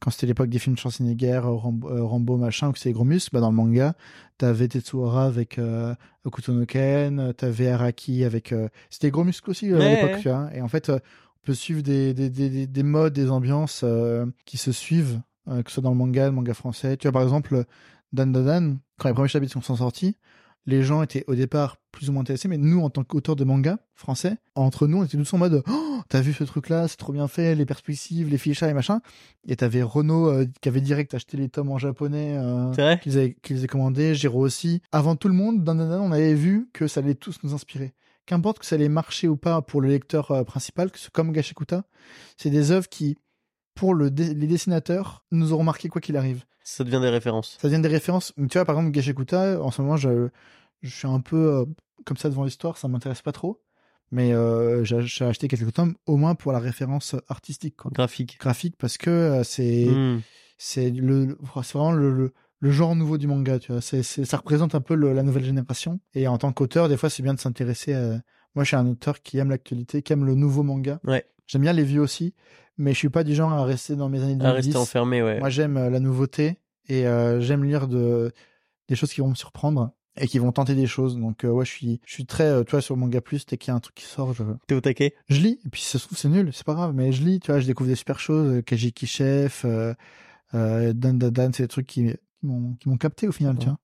[0.00, 2.92] quand c'était l'époque des films de Schwarzenegger, euh, Rambo, euh, Rambo machin, que c'est les
[2.92, 3.94] gros muscles, bah, dans le manga,
[4.38, 9.50] t'avais Tetsuhara avec euh, Okuto no Ken, t'avais Araki avec, euh, c'était les gros muscles
[9.50, 10.50] aussi euh, à l'époque, tu vois.
[10.54, 10.98] Et en fait, euh,
[11.42, 15.20] on peut suivre des, des, des, des, des modes, des ambiances euh, qui se suivent,
[15.48, 16.96] euh, que ce soit dans le manga, le manga français.
[16.96, 17.64] Tu vois, par exemple,
[18.12, 20.16] Dan Dan Dan, quand les premiers chapitres sont sortis,
[20.66, 23.44] les gens étaient au départ plus ou moins intéressés, mais nous, en tant qu'auteurs de
[23.44, 26.96] manga français, entre nous, on était tous en mode Oh, t'as vu ce truc-là, c'est
[26.96, 29.00] trop bien fait, les perspectives, les fichiers et machin.
[29.46, 33.36] Et t'avais Renault euh, qui avait direct acheté les tomes en japonais euh, qu'ils avaient,
[33.42, 34.82] qu'ils avaient commandés, Giro aussi.
[34.90, 37.94] Avant tout le monde, Dan, on avait vu que ça allait tous nous inspirer.
[38.26, 41.30] Qu'importe que ça allait marcher ou pas pour le lecteur euh, principal, que ce- comme
[41.30, 41.84] Gashikuta,
[42.38, 43.18] c'est des œuvres qui,
[43.74, 47.58] pour le dé- les dessinateurs, nous auront marqué quoi qu'il arrive Ça devient des références.
[47.60, 48.32] ça devient des références.
[48.36, 50.28] Tu vois, par exemple, Gashikuta, en ce moment, je,
[50.82, 51.64] je suis un peu euh,
[52.04, 53.60] comme ça devant l'histoire, ça m'intéresse pas trop.
[54.10, 57.90] Mais euh, j'ai acheté quelques tomes, au moins pour la référence artistique, quoi.
[57.92, 58.36] Graphique.
[58.38, 60.20] graphique, parce que euh, c'est Hmm.
[60.56, 63.80] c'est le, c'est vraiment le, le, le genre nouveau du manga, tu vois.
[63.80, 65.98] Ça représente un peu le- la nouvelle génération.
[66.14, 68.20] Et en tant qu'auteur, des fois, c'est bien de s'intéresser à...
[68.54, 71.00] Moi, je suis un auteur qui aime l'actualité, qui aime le nouveau manga.
[71.04, 71.26] Ouais.
[71.48, 72.34] J'aime bien les vieux aussi,
[72.78, 74.46] mais je suis pas du genre à rester dans mes années 2010.
[74.46, 75.38] À rester enfermé, ouais.
[75.38, 76.58] Moi, j'aime euh, la nouveauté
[76.88, 78.32] et euh, j'aime lire de,
[78.88, 81.16] des choses qui vont me surprendre et qui vont tenter des choses.
[81.16, 83.56] Donc, euh, ouais, je suis, je suis très, euh, tu vois, sur Manga Plus, dès
[83.58, 85.14] qu'il y a un truc qui sort, je, T'es au taquet?
[85.28, 85.58] Je lis.
[85.66, 87.50] Et puis, si ça se trouve, c'est nul, c'est pas grave, mais je lis, tu
[87.50, 88.56] vois, je découvre des super choses.
[88.58, 89.94] euh, Kajiki Chef, euh,
[90.52, 92.12] Dan Dan Dan, c'est des trucs qui,
[92.42, 93.78] m'ont, qui m'ont capté au final, tu vois.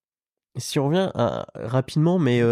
[0.57, 2.43] Si on revient à- rapidement, mais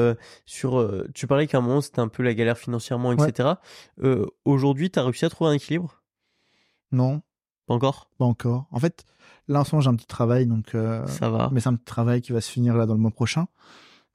[0.46, 3.60] sur, tu parlais qu'à un moment c'était un peu la galère financièrement, etc.
[4.02, 5.97] Euh, Aujourd'hui, t'as réussi à trouver un équilibre?
[6.92, 7.22] Non,
[7.66, 8.08] Pas encore?
[8.18, 8.66] Pas encore.
[8.70, 9.04] En fait,
[9.48, 11.50] là, en ce moment, j'ai un petit travail, donc, euh, Ça va.
[11.52, 13.46] mais c'est un petit travail qui va se finir là dans le mois prochain.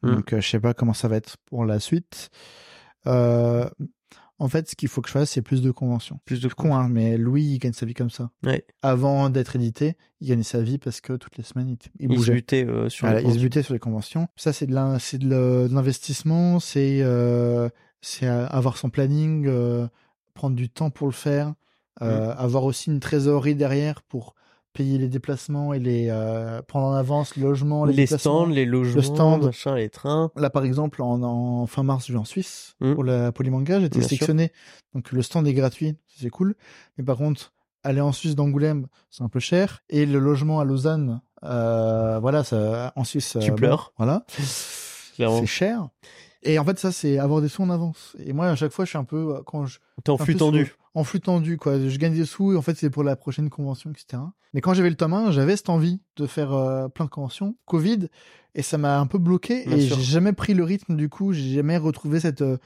[0.01, 0.15] Hmm.
[0.15, 2.30] Donc, euh, je sais pas comment ça va être pour la suite.
[3.07, 3.69] Euh,
[4.39, 6.19] en fait, ce qu'il faut que je fasse, c'est plus de conventions.
[6.26, 8.32] Plus de con, hein, mais Louis, il gagne sa vie comme ça.
[8.43, 8.65] Ouais.
[8.82, 12.24] Avant d'être édité, il gagnait sa vie parce que toutes les semaines, il, il Il
[12.24, 13.43] se butait euh, sur Voilà, le il se compte.
[13.43, 14.28] butait sur les conventions.
[14.36, 14.74] Ça, c'est de
[15.71, 16.99] l'investissement, c'est
[18.01, 19.88] c'est euh, avoir son planning, euh,
[20.34, 21.53] prendre du temps pour le faire,
[22.01, 24.35] euh, avoir aussi une trésorerie derrière pour
[24.73, 29.03] payer les déplacements et les euh, prendre en avance le logement, les, stands, les logements,
[29.03, 29.43] stand.
[29.45, 30.31] machin, les trains.
[30.35, 32.93] Là, par exemple, en, en fin mars, je vais en Suisse Mm.
[32.95, 33.79] pour la Polymanga.
[33.79, 34.09] J'étais Bien sûr.
[34.09, 34.51] sélectionné.
[34.95, 35.95] Donc, le stand est gratuit.
[36.19, 36.55] C'est cool.
[36.97, 39.83] Mais par contre, aller en Suisse d'Angoulême, c'est un peu cher.
[39.89, 43.37] Et le logement à Lausanne, euh, voilà, ça, en Suisse.
[43.41, 43.93] Tu pleures.
[43.99, 44.25] bon, voilà.
[44.27, 45.87] C'est cher.
[46.43, 48.15] Et en fait, ça, c'est avoir des sous en avance.
[48.19, 50.35] Et moi, à chaque fois, je suis un peu, euh, quand je, T'es en flux
[50.35, 50.65] tendu.
[50.65, 51.79] sur- en flux tendu, quoi.
[51.79, 54.21] Je gagne des sous et en fait, c'est pour la prochaine convention, etc.
[54.53, 57.55] Mais quand j'avais le tome 1, j'avais cette envie de faire euh, plein de conventions.
[57.65, 58.09] Covid,
[58.55, 61.33] et ça m'a un peu bloqué Bien et j'ai jamais pris le rythme du coup.
[61.33, 62.57] J'ai jamais retrouvé cette, euh,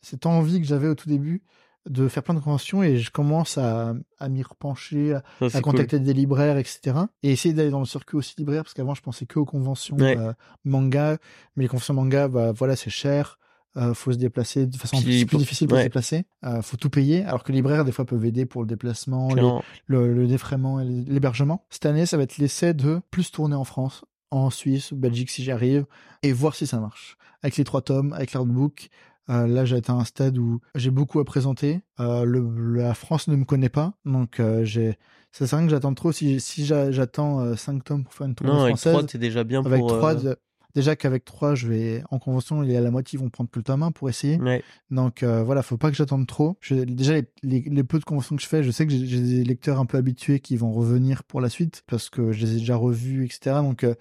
[0.00, 1.42] cette envie que j'avais au tout début
[1.88, 5.60] de faire plein de conventions et je commence à, à m'y repencher, à, cool.
[5.62, 6.96] contacter des libraires, etc.
[7.22, 9.96] Et essayer d'aller dans le circuit aussi libraire parce qu'avant, je pensais que aux conventions
[9.96, 10.16] Ouais.
[10.18, 10.32] euh,
[10.64, 11.18] manga.
[11.56, 13.38] Mais les conventions manga, bah voilà, c'est cher.
[13.76, 15.82] Euh, faut se déplacer de façon Puis plus difficile pour ouais.
[15.82, 16.24] se déplacer.
[16.44, 19.34] Euh, faut tout payer, alors que les libraires des fois peuvent aider pour le déplacement,
[19.34, 19.42] les-
[19.86, 21.66] le, le défraiement et l'hébergement.
[21.68, 25.42] Cette année, ça va être l'essai de plus tourner en France, en Suisse, Belgique si
[25.44, 25.84] j'y arrive,
[26.22, 27.18] et voir si ça marche.
[27.42, 28.88] Avec les trois tomes, avec l'artbook,
[29.30, 31.80] euh, là j'ai atteint un stade où j'ai beaucoup à présenter.
[32.00, 34.96] Euh, le, la France ne me connaît pas, donc euh, j'ai.
[35.32, 36.12] Ça sert à rien que j'attende trop.
[36.12, 39.02] Si, si j'a- j'attends euh, cinq tomes pour faire une tournée Non, avec française, 3,
[39.04, 39.88] t'es déjà bien avec pour.
[39.98, 40.36] trois, euh, de-
[40.74, 43.50] déjà qu'avec trois, je vais en convention, il y a la moitié ils vont prendre
[43.50, 44.38] que le tome 1 pour essayer.
[44.40, 44.62] Ouais.
[44.90, 46.56] Donc euh, voilà, faut pas que j'attende trop.
[46.60, 49.04] Je- déjà, les, les- les peu de conventions que je fais, je sais que j'ai
[49.06, 52.40] j'ai des lecteurs un peu habitués qui vont revenir pour la suite parce que je
[52.46, 53.56] les ai déjà revus, etc.
[53.62, 53.94] Donc euh,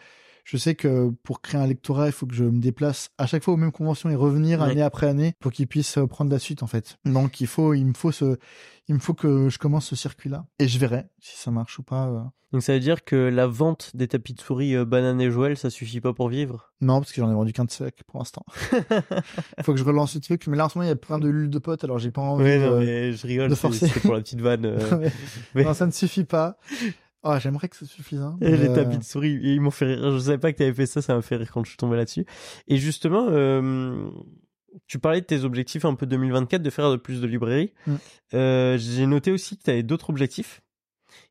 [0.46, 3.44] je sais que pour créer un lectorat, il faut que je me déplace à chaque
[3.44, 4.70] fois aux mêmes conventions et revenir Ouais.
[4.72, 6.98] année après année pour qu'ils puissent euh, prendre la suite en fait.
[7.04, 8.38] Donc il faut, il me faut ce,
[8.88, 11.84] il me faut que je commence ce circuit-là et je verrai si ça marche ou
[11.84, 12.08] pas.
[12.08, 12.20] euh.
[12.52, 15.58] Donc ça veut dire que la vente des tapis de souris euh, Banane et Joël,
[15.58, 16.72] ça suffit pas pour vivre?
[16.80, 18.46] Non, parce que j'en ai vendu qu'un de sec pour l'instant.
[18.72, 20.96] Il faut que je relance le truc, mais là en ce moment il y a
[20.96, 22.44] plein de lulles de potes, alors j'ai pas envie.
[22.44, 22.66] Ouais, de...
[22.66, 23.88] non, mais je rigole, de c'est- forcer.
[23.88, 24.66] c'était pour la petite vanne.
[24.66, 25.10] euh.
[25.56, 26.58] Mais- Non, ça ne suffit pas.
[27.28, 28.22] Ah, j'aimerais que ça suffise.
[28.22, 30.12] Hein, Et mais, les euh, tapis de souris, ils m'ont fait rire.
[30.12, 31.98] Je savais pas que t'avais fait ça, ça m'a fait rire quand je suis tombé
[31.98, 32.26] là-dessus.
[32.68, 34.08] Et justement, euh,
[34.88, 37.74] tu parlais de tes objectifs un peu 2024, de faire de plus de librairies.
[37.88, 37.94] Mm.
[38.36, 40.62] Euh, J'ai noté aussi que tu avais d'autres objectifs,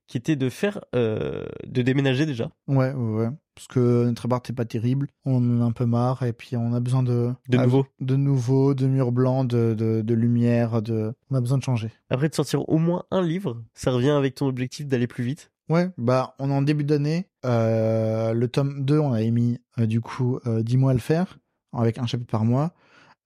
[0.06, 3.28] qui étaient de faire, euh, de déménager déjà, Ouais, ouais.
[3.54, 5.06] Parce que notre appart est pas terrible.
[5.24, 7.30] On en a un peu marre et puis on a besoin de.
[7.48, 7.86] de nouveau.
[8.00, 11.14] De nouveau, de murs blancs, de, de, de lumière, de.
[11.30, 11.92] On a besoin de changer.
[12.10, 15.52] Après de sortir au moins un livre, ça revient avec ton objectif d'aller plus vite.
[15.68, 17.28] Ouais, bah, on est en début d'année.
[17.44, 21.00] Euh, le tome 2, on avait mis, euh, du coup, euh, 10 mois à le
[21.00, 21.38] faire,
[21.72, 22.72] avec un chapitre par mois.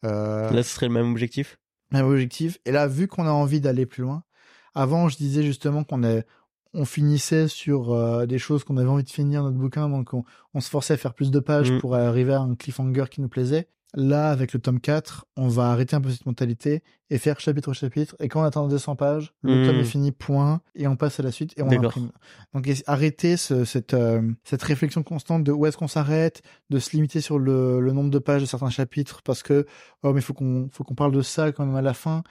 [0.05, 1.59] Euh, Là, ce serait le même objectif?
[1.91, 2.59] même objectif.
[2.67, 4.23] Et là, vu qu'on a envie d'aller plus loin,
[4.75, 6.25] avant, je disais justement qu'on est,
[6.75, 10.23] on finissait sur euh, des choses qu'on avait envie de finir notre bouquin, donc on,
[10.55, 11.81] on se forçait à faire plus de pages Mm.
[11.81, 13.69] pour arriver à un cliffhanger qui nous plaisait.
[13.95, 17.71] Là, avec le tome 4, on va arrêter un peu cette mentalité et faire chapitre
[17.71, 18.15] au chapitre.
[18.21, 19.67] Et quand on atteint 200 pages, le Mm.
[19.67, 22.11] tome est fini, point, et on passe à la suite et on imprime.
[22.53, 26.91] Donc arrêter ce- cette, euh, cette réflexion constante de où est-ce qu'on s'arrête, de se
[26.91, 29.65] limiter sur le, le nombre de pages de certains chapitres parce que
[30.03, 32.23] oh mais faut qu'on faut qu'on parle de ça quand même à la fin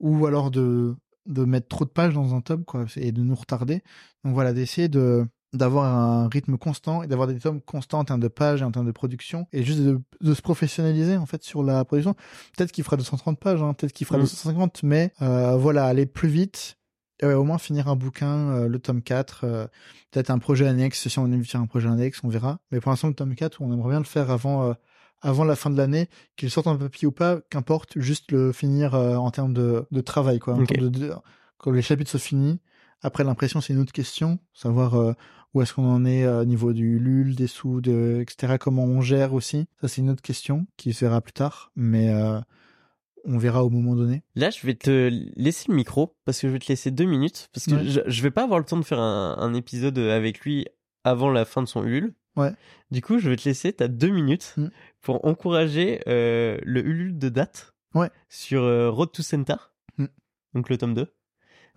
[0.00, 0.96] ou alors de
[1.26, 3.82] de mettre trop de pages dans un tome quoi et de nous retarder.
[4.24, 8.20] Donc voilà, d'essayer de d'avoir un rythme constant et d'avoir des tomes constants en termes
[8.20, 11.42] de pages et en termes de production et juste de, de se professionnaliser en fait
[11.42, 12.14] sur la production.
[12.56, 14.22] Peut-être qu'il fera 230 pages, hein, peut-être qu'il fera Mm.
[14.22, 16.76] 250, mais euh, voilà, aller plus vite.
[17.20, 19.66] Et ouais, au moins finir un bouquin, euh, le tome 4, euh,
[20.10, 22.58] peut-être un projet annexe, si on aime faire un projet annexe, on verra.
[22.72, 24.72] Mais pour l'instant, le tome 4, on aimerait bien le faire avant, euh,
[25.22, 28.94] avant la fin de l'année, qu'il sorte en papier ou pas, qu'importe, juste le finir
[28.96, 30.54] euh, en termes de, de travail, quoi.
[30.54, 30.66] En Ok.
[30.74, 31.12] termes de, de-
[31.58, 32.60] quand les chapitres sont finis.
[33.00, 35.12] Après, l'impression, c'est une autre question, savoir euh,
[35.54, 38.84] où est-ce qu'on en est euh, au niveau du LUL, des sous, de, etc., comment
[38.84, 39.66] on gère aussi.
[39.80, 42.40] Ça, c'est une autre question qui se verra plus tard, mais euh,
[43.24, 44.22] on verra au moment donné.
[44.34, 47.48] Là, je vais te laisser le micro parce que je vais te laisser deux minutes
[47.54, 47.84] parce que Ouais.
[47.84, 50.66] je, je vais pas avoir le temps de faire un, un épisode avec lui
[51.04, 52.14] avant la fin de son Ulule.
[52.36, 52.50] Ouais.
[52.90, 54.68] Du coup, je vais te laisser, t'as deux minutes Mm.
[55.00, 58.10] pour encourager euh, le Ulule de date Ouais.
[58.28, 59.54] sur euh, Road to Center,
[59.98, 60.06] Mm.
[60.54, 61.06] donc le tome 2.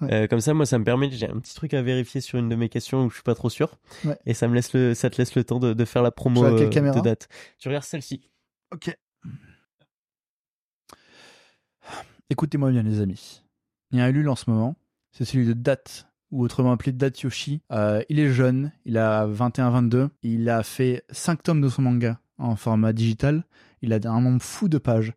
[0.02, 0.14] Ouais.
[0.14, 2.50] Euh, comme ça, moi, ça me permet, j'ai un petit truc à vérifier sur une
[2.50, 3.78] de mes questions où je suis pas trop sûr.
[4.06, 4.18] Ouais.
[4.26, 6.42] Et ça me laisse le, ça te laisse le temps de, de faire la promo
[6.58, 7.28] Tu euh, de date.
[7.58, 8.30] Tu regardes celle-ci.
[8.72, 8.96] Ok.
[12.30, 13.42] Écoutez-moi bien, les amis.
[13.92, 14.76] Il y a un Ulule en ce moment.
[15.12, 17.62] C'est celui de Date, ou autrement appelé Date Yoshi.
[17.72, 20.10] Euh, il est jeune, il a 21-22.
[20.22, 23.46] Il a fait 5 tomes de son manga en format digital.
[23.82, 25.14] Il a un nombre fou de pages.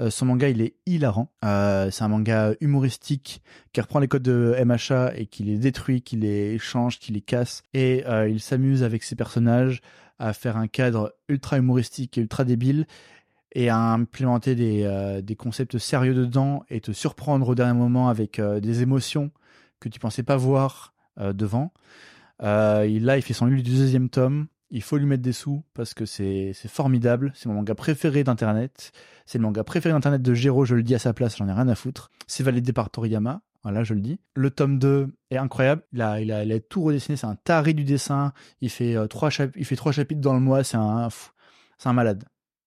[0.00, 1.30] Euh, son manga, il est hilarant.
[1.44, 6.02] Euh, c'est un manga humoristique qui reprend les codes de MHA et qui les détruit,
[6.02, 7.62] qui les change, qui les casse.
[7.74, 9.80] Et euh, il s'amuse avec ses personnages
[10.18, 12.86] à faire un cadre ultra humoristique et ultra débile
[13.54, 18.80] et à implémenter des, concepts sérieux dedans et te surprendre au dernier moment avec des
[18.80, 19.30] émotions
[19.78, 21.72] que tu pensais pas voir devant.
[22.40, 24.46] Là, il fait son livre du deuxième tome.
[24.72, 27.32] Il faut lui mettre des sous parce que c'est formidable.
[27.34, 28.92] C'est mon manga préféré d'Internet.
[29.26, 30.64] C'est le manga préféré d'Internet de Gero.
[30.64, 32.10] Je le dis à sa place, j'en ai rien à foutre.
[32.26, 33.42] C'est validé par Toriyama.
[33.62, 34.18] Voilà, je le dis.
[34.34, 35.82] Le tome 2 est incroyable.
[35.92, 37.16] Il a, il a, tout redessiné.
[37.16, 38.32] C'est un taré du dessin.
[38.60, 40.64] Il fait, euh, trois chapitres dans le mois.
[40.64, 41.08] C'est un,
[41.78, 42.24] c'est un malade.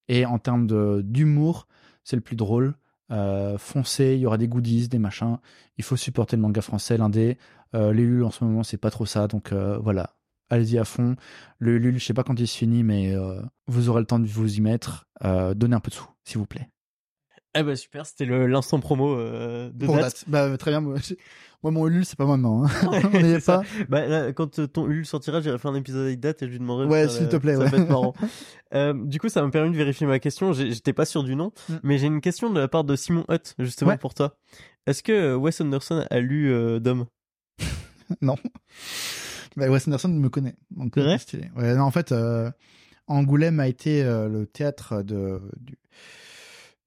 [0.07, 0.67] Et en termes
[1.01, 1.67] d'humour,
[2.03, 2.75] c'est le plus drôle.
[3.11, 5.37] Euh, foncez, il y aura des goodies, des machins.
[5.77, 7.37] Il faut supporter le manga français, l'indé.
[7.73, 9.27] Euh, les Lul en ce moment, c'est pas trop ça.
[9.27, 10.15] Donc euh, voilà,
[10.49, 11.15] allez-y à fond.
[11.59, 14.19] Le Lul, je sais pas quand il se finit, mais euh, vous aurez le temps
[14.19, 15.05] de vous y mettre.
[15.23, 16.69] Euh, donnez un peu de sous, s'il vous plaît.
[17.57, 20.03] Eh ben super, c'était l'instant promo euh, de Pour date.
[20.03, 20.23] date.
[20.27, 20.81] Bah, très bien.
[20.81, 22.65] Moi, mon Ulule, c'est pas maintenant.
[22.65, 22.69] hein.
[22.91, 23.61] Ouais, On est pas.
[23.87, 26.51] Bah, là, quand euh, ton Ulule sortira, j'irai faire un épisode avec date et je
[26.51, 26.85] lui demanderai.
[26.87, 27.69] de Ouais, s'il te plaît, Ça ouais.
[27.69, 28.13] va être marrant.
[28.73, 30.51] Euh, du coup, ça m'a permis de vérifier ma question.
[30.51, 31.73] J'étais pas sûr du nom, Mm.
[31.83, 33.97] mais j'ai une question de la part de Simon Hutt, justement Ouais.
[33.97, 34.35] pour toi.
[34.85, 37.05] Est-ce que Wes Anderson a lu euh, Dom?
[38.21, 38.35] Non.
[39.55, 40.55] Bah, Wes Anderson me connaît.
[40.71, 41.17] Donc, C'est vrai?
[41.17, 41.49] c'est stylé.
[41.55, 42.51] Ouais, non, en fait, euh,
[43.07, 45.77] Angoulême a été euh, le théâtre de, du,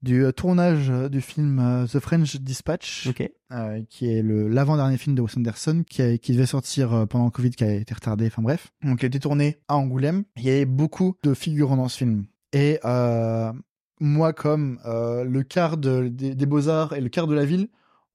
[0.02, 3.30] du euh, tournage euh, du film euh, The French Dispatch, Ok.
[3.52, 7.06] euh, qui est le l'avant-dernier film de Wes Anderson, qui, a- qui devait sortir euh,
[7.06, 8.72] pendant le Covid, qui a été retardé, enfin bref.
[8.84, 10.24] Donc, il a été tourné à Angoulême.
[10.36, 12.26] Il y avait beaucoup de figurants dans ce film.
[12.52, 13.52] Et euh,
[14.00, 17.68] moi, comme euh, le quart de- des, des beaux-arts et le quart de la ville,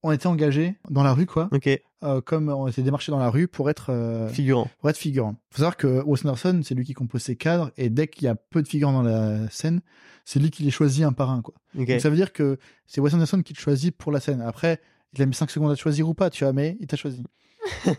[0.04, 1.50] on était engagés dans la rue, quoi.
[1.52, 1.70] Ok.
[2.04, 4.70] Euh, comme on était démarchés dans la rue pour être, euh, Figurant.
[4.80, 5.36] pour être figurant.
[5.52, 8.28] Faut savoir que Wes Anderson, c'est lui qui compose ses cadres, et dès qu'il y
[8.28, 9.82] a peu de figurants dans la scène,
[10.26, 11.54] c'est lui qui les choisit un par un, quoi.
[11.76, 14.42] Donc ça veut dire que c'est Wes Anderson qui te choisit pour la scène.
[14.42, 14.82] Après,
[15.14, 16.98] il a mis 5 secondes à te choisir ou pas, tu vois, mais il t'a
[16.98, 17.24] choisi.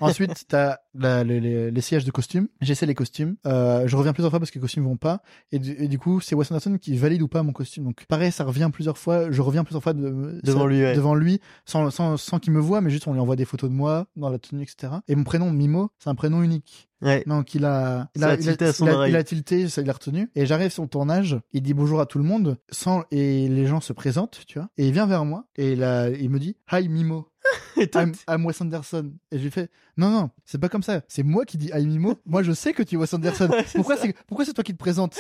[0.01, 2.49] Ensuite, t'as la- les, les, les sièges de costumes.
[2.61, 3.37] J'essaie les costumes.
[3.47, 5.23] Euh, je reviens plusieurs fois parce que les costumes vont pas.
[5.53, 7.85] Et du, et du coup, c'est Wes Anderson qui valide ou pas mon costume.
[7.85, 9.31] Donc, pareil, ça revient plusieurs fois.
[9.31, 10.95] Je reviens plusieurs fois de- Devant ça- lui, ouais.
[10.95, 13.71] devant lui, sans, sans, sans qu'il me voie, mais juste on lui envoie des photos
[13.71, 14.95] de moi dans la tenue, etc.
[15.09, 16.89] Et mon prénom, Mimo, c'est un prénom unique.
[17.03, 17.23] Ouais.
[17.27, 19.91] Donc il a, il a, il a, tilté il a- il a tilté, ça il
[19.91, 20.31] a retenu.
[20.35, 23.67] Et j'arrive sur le tournage, il dit bonjour à tout le monde, sans et les
[23.67, 24.71] gens se présentent, tu vois.
[24.79, 27.29] Et il vient vers moi et là il me dit Hi Mimo,
[27.95, 29.13] I'm, I'm Wes Anderson.
[29.31, 31.03] Et je lui fais non non, c'est pas comme ça.
[31.09, 32.15] C'est moi qui dis Hi Mimo.
[32.27, 33.49] moi je sais que tu es Wes Anderson.
[33.53, 35.17] Ouais, c'est pourquoi c'est pourquoi c'est toi qui te présentes?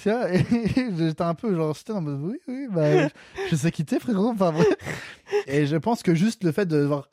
[0.00, 0.44] Tu vois Et
[0.96, 3.08] j'étais un peu genre c'était en mode oui oui bah
[3.50, 4.28] je sais qui t'es frérot.
[4.30, 4.66] Enfin bref.
[5.46, 7.08] Et je pense que juste le fait de voir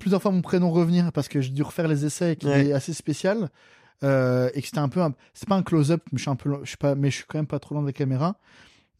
[0.00, 2.66] plusieurs fois mon prénom revenir parce que j'ai dû refaire les essais qui Ouais.
[2.68, 3.48] est assez spécial
[4.02, 6.36] euh, et que c'était un peu un- c'est pas un close-up mais je suis un
[6.36, 8.36] peu je suis pas mais je suis quand même pas trop loin de la caméra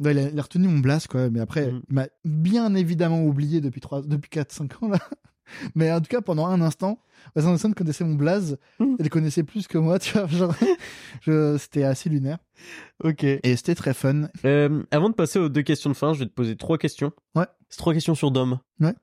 [0.01, 1.83] Ouais, il, a, il a retenu mon blast quoi mais après Mhm.
[1.89, 4.99] il m'a bien évidemment oublié depuis depuis 4 5 ans là
[5.77, 6.99] mais en tout cas pendant un instant
[7.37, 8.97] Wes Anderson connaissait mon blaze Mhm.
[8.99, 10.55] il le connaissait plus que moi tu vois genre
[11.23, 12.39] je- c'était assez lunaire
[13.05, 13.23] Ok.
[13.25, 16.27] et c'était très fun Euh, avant de passer aux deux questions de fin, je vais
[16.27, 17.13] te poser trois questions.
[17.35, 17.47] Ouais.
[17.69, 18.59] C'est trois questions sur Dom.
[18.81, 18.95] Ouais.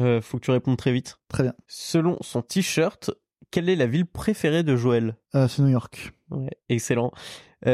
[0.00, 1.18] Euh, faut que tu répondes très vite.
[1.28, 3.10] très bien Selon son t-shirt,
[3.50, 5.16] quelle est la ville préférée de Joël?
[5.34, 7.12] Euh, c'est New York Ouais, excellent.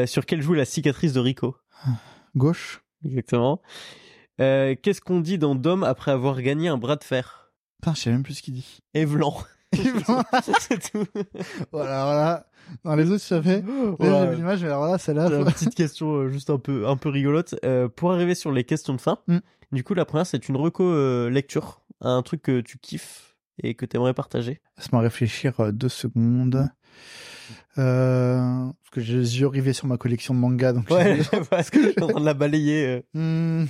[0.05, 1.55] Sur quelle joue la cicatrice de Rico?
[2.35, 3.61] Gauche Exactement.
[4.41, 7.51] Euh, Qu'est-ce qu'on dit dans Dom après avoir gagné un bras de fer?
[7.81, 9.35] Putain je sais même plus ce qu'il dit Evelan.
[10.59, 11.05] C'est tout.
[11.71, 12.45] voilà voilà
[12.83, 14.23] dans les autres je savais Là, Voilà.
[14.25, 16.97] j'ai vu l'image, mais alors là, celle-là, faut- petite question euh, juste un peu, un
[16.97, 17.55] peu rigolote.
[17.65, 19.37] Euh, pour arriver sur les questions de fin, Mm.
[19.71, 23.85] du coup, la première, c'est une reco lecture, un truc que tu kiffes et que
[23.85, 24.61] tu aimerais partager.
[24.77, 26.69] Laisse-moi réfléchir deux secondes.
[27.77, 31.19] Euh, parce que j'ai les yeux rivés sur ma collection de mangas, donc Ouais,
[31.49, 33.03] parce que je suis en train de la balayer.
[33.15, 33.63] euh.
[33.63, 33.67] Hmm.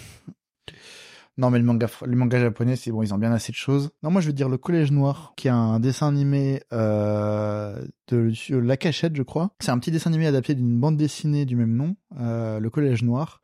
[1.37, 3.91] Non, mais le manga, les mangas japonais, c'est bon, ils ont bien assez de choses.
[4.03, 8.33] Non, moi, je veux dire le Collège Noir, qui est un dessin animé euh, de
[8.57, 9.51] La Cachette, je crois.
[9.61, 13.03] C'est un petit dessin animé adapté d'une bande dessinée du même nom, euh, le Collège
[13.03, 13.41] Noir.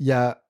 [0.00, 0.42] Il y a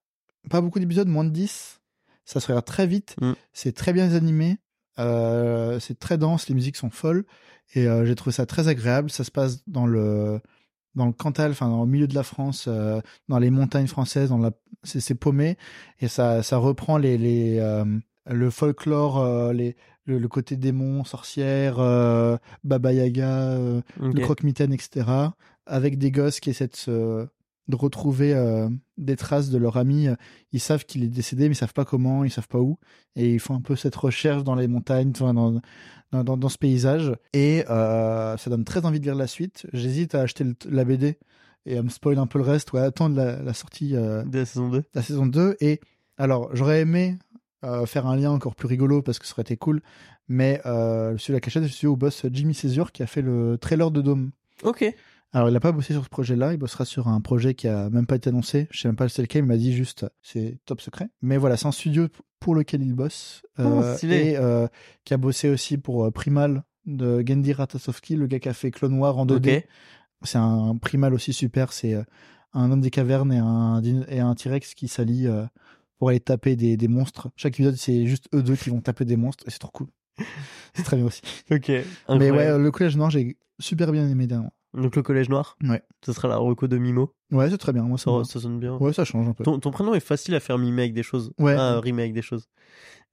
[0.49, 1.81] pas beaucoup d'épisodes, moins de 10.
[2.25, 3.15] Ça se regarde très vite.
[3.21, 3.33] Mm.
[3.53, 4.57] C'est très bien animé.
[4.99, 7.27] Euh, c'est très dense, les musiques sont folles.
[7.75, 9.11] Et euh, j'ai trouvé ça très agréable.
[9.11, 10.41] Ça se passe dans le
[10.95, 14.39] dans le Cantal, enfin le milieu de la France, euh, dans les montagnes françaises, dans
[14.39, 14.51] la
[14.83, 15.57] c'est paumé
[16.01, 17.85] et ça ça reprend les les euh,
[18.27, 24.15] le folklore, euh, les le, le côté démon, sorcière, euh, Baba Yaga, euh, Ok.
[24.15, 25.07] le croque-mitaine, etc.
[25.67, 27.27] Avec des gosses qui essaient de se
[27.69, 30.09] de retrouver euh, des traces de leur ami.
[30.53, 32.79] Ils savent qu'il est décédé, mais ils savent pas comment, ils savent pas où,
[33.17, 35.61] et ils font un peu cette recherche dans les montagnes, enfin, dans,
[36.13, 37.13] dans, dans, ce paysage.
[37.33, 39.67] Et euh, ça donne très envie de lire la suite.
[39.73, 41.19] J'hésite à acheter le- la BD
[41.67, 44.23] et à me spoil un peu le reste, ou à attendre la, la sortie euh,
[44.25, 44.83] De la saison 2.
[44.95, 45.57] la saison 2.
[45.61, 45.81] Et
[46.19, 47.19] alors, j'aurais aimé
[47.87, 49.83] faire un lien encore plus rigolo parce que ça aurait été cool,
[50.29, 53.59] mais euh, de la cachette, je suis au boss Jimmy Césure qui a fait le
[53.59, 54.31] trailer de Dome.
[54.63, 54.85] Ok.
[55.37, 57.91] Alors, il n'a pas bossé sur ce projet-là, il bossera sur un projet qui a
[57.91, 58.69] même pas été annoncé.
[58.71, 61.11] Je sais même pas c'est lequel, il m'a dit juste c'est top secret.
[61.21, 62.09] Mais voilà, c'est un studio
[62.41, 63.43] pour lequel il bosse.
[63.59, 64.67] Oh, et euh,
[65.05, 68.71] qui a bossé aussi pour euh, Primal de Gendy Ratasovski, le gars qui a fait
[68.71, 69.59] Clone Noir en 2D.
[69.59, 69.69] Ok.
[70.23, 72.03] C'est un Primal aussi super, c'est
[72.55, 75.29] un homme des cavernes et un, et un T-Rex qui s'allient
[75.99, 77.29] pour aller taper des, des monstres.
[77.37, 79.89] Chaque épisode, c'est juste eux deux qui vont taper des monstres et c'est trop cool.
[80.73, 81.21] c'est très bien aussi.
[81.51, 81.71] Ok.
[82.09, 84.55] Mais ouais, le collège noir, j'ai super bien aimé dernièrement.
[84.77, 85.57] Donc le collège noir.
[85.65, 85.83] Ouais.
[86.05, 87.15] Ce sera la reco de Mimo.
[87.33, 87.83] Ouais, c'est très bien.
[87.85, 88.77] Moi, ça, Ça, sonne bien.
[88.77, 89.43] Ouais, ça change un peu.
[89.43, 91.33] Ton, ton prénom est facile à faire mimer avec des choses.
[91.39, 91.55] Ouais.
[91.59, 92.49] Ah, rimer avec des choses.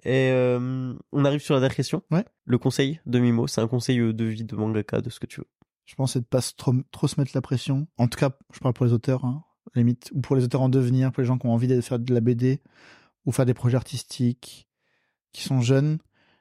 [0.06, 2.04] Et euh, on arrive sur la dernière question.
[2.12, 2.26] Ouais.
[2.46, 5.26] Le conseil de Mimo, c'est un conseil euh, de vie de mangaka, de ce que
[5.26, 5.48] tu veux.
[5.86, 7.88] Je pense c'est de pas trop, trop se mettre la pression.
[7.98, 9.44] En tout cas, je parle pour les auteurs, hein,
[9.76, 11.80] à limite, ou pour les auteurs en devenir, pour les gens qui ont envie de
[11.82, 12.62] faire de la BD
[13.26, 14.68] ou faire des projets artistiques,
[15.32, 15.98] qui sont jeunes.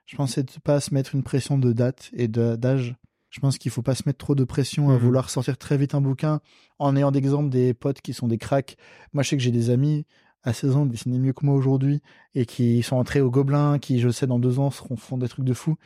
[0.06, 2.96] Je pense que c'est de pas se mettre une pression de date et de- d'âge.
[3.32, 4.98] Je pense qu'il faut pas se mettre trop de pression à Mhm.
[4.98, 6.40] vouloir sortir très vite un bouquin
[6.78, 8.76] en ayant d'exemple des potes qui sont des cracks.
[9.12, 10.06] Moi, je sais que j'ai des amis
[10.44, 12.00] à 16 ans qui dessinent mieux que moi aujourd'hui
[12.34, 15.28] et qui sont entrés au Gobelin, qui, je sais, dans deux ans, seront, font des
[15.28, 15.76] trucs de fou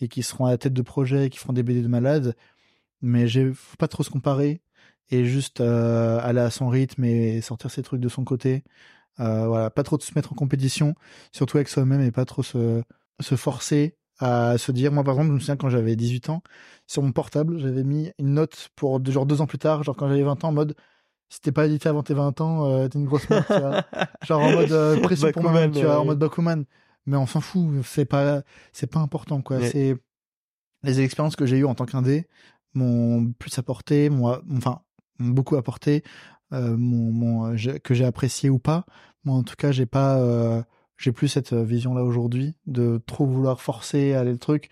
[0.00, 2.36] et qui seront à la tête de projet, qui feront des BD de malades
[3.02, 4.60] mais j'ai faut pas trop se comparer
[5.10, 8.62] et juste euh, aller à son rythme et sortir ses trucs de son côté
[9.20, 10.94] euh, voilà pas trop de se mettre en compétition
[11.32, 12.82] surtout avec soi-même et pas trop se
[13.20, 16.42] se forcer à se dire moi par exemple je me souviens quand j'avais 18 ans
[16.86, 19.96] sur mon portable j'avais mis une note pour deux- genre deux ans plus tard genre
[19.96, 20.74] quand j'avais 20 ans en mode
[21.28, 23.84] si t'es pas édité avant tes 20 ans euh, t'es une grosse merde tu vois
[24.26, 26.64] genre en mode euh, pression pour moi tu vois en mode Bakuman
[27.06, 27.68] mais on s'en fout.
[27.84, 28.42] C'est pas,
[28.72, 29.58] c'est pas important, quoi.
[29.58, 29.70] Ouais.
[29.70, 29.96] C'est
[30.82, 32.26] les expériences que j'ai eues en tant qu'indé
[32.74, 34.82] m'ont plus apporté, m'ont, enfin,
[35.18, 36.04] m'ont beaucoup apporté,
[36.52, 38.84] euh, m'ont, euh, que j'ai apprécié ou pas.
[39.24, 40.18] Moi, en tout cas, j'ai pas,
[41.00, 44.68] j'ai plus cette vision-là aujourd'hui de trop vouloir forcer à aller le truc.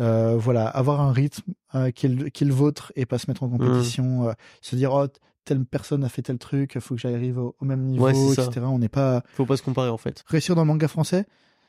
[0.00, 3.16] Euh, voilà, avoir un rythme euh, qui, est le, qui est le vôtre et pas
[3.18, 5.06] se mettre en compétition, euh, se dire oh
[5.44, 8.34] telle personne a fait tel truc, faut que j'arrive au, au même niveau, Ouais, c'est
[8.34, 8.44] ça.
[8.46, 8.66] etc.
[8.68, 10.24] On n'est pas Faut pas se comparer en fait.
[10.26, 11.26] réussir dans le manga français,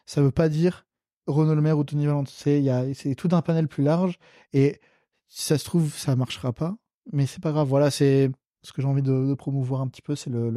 [0.07, 0.85] ça veut pas dire
[1.27, 2.29] Renaud Le Maire ou Tony Valente.
[2.29, 4.17] C'est il y a c'est tout un panel plus large
[4.53, 4.79] et
[5.27, 6.75] si ça se trouve ça marchera pas,
[7.13, 7.67] mais c'est pas grave.
[7.67, 8.31] Voilà, c'est
[8.63, 10.49] ce que j'ai envie de, de promouvoir un petit peu, c'est le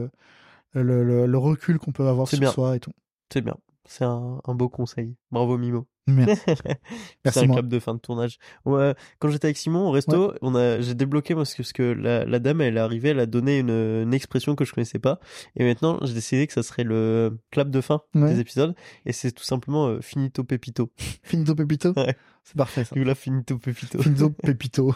[0.72, 2.51] le, le, recul qu'on peut avoir sur bien.
[2.51, 2.93] soi et tout.
[3.33, 3.57] C'est bien.
[3.91, 5.16] C'est un, un beau conseil.
[5.31, 5.87] Bravo Mimo.
[6.07, 6.43] Merci.
[7.24, 8.39] c'est un cap de fin de tournage.
[8.66, 11.83] Ouais, quand j'étais avec Simon au resto, on a, j'ai débloqué parce que, parce que
[11.83, 14.99] la, la dame, elle est arrivée, elle a donné une, une expression que je connaissais
[14.99, 15.20] pas.
[15.57, 18.33] Et maintenant, j'ai décidé que ça serait le clap de fin Ouais.
[18.35, 18.74] des épisodes.
[19.07, 20.91] Et c'est tout simplement euh, finito pepito.
[21.22, 21.93] Finito Pepito?
[21.97, 22.16] Ouais.
[22.45, 22.95] C'est parfait ça.
[22.97, 24.03] Là, finito pepito.
[24.03, 24.95] Finito Pepito.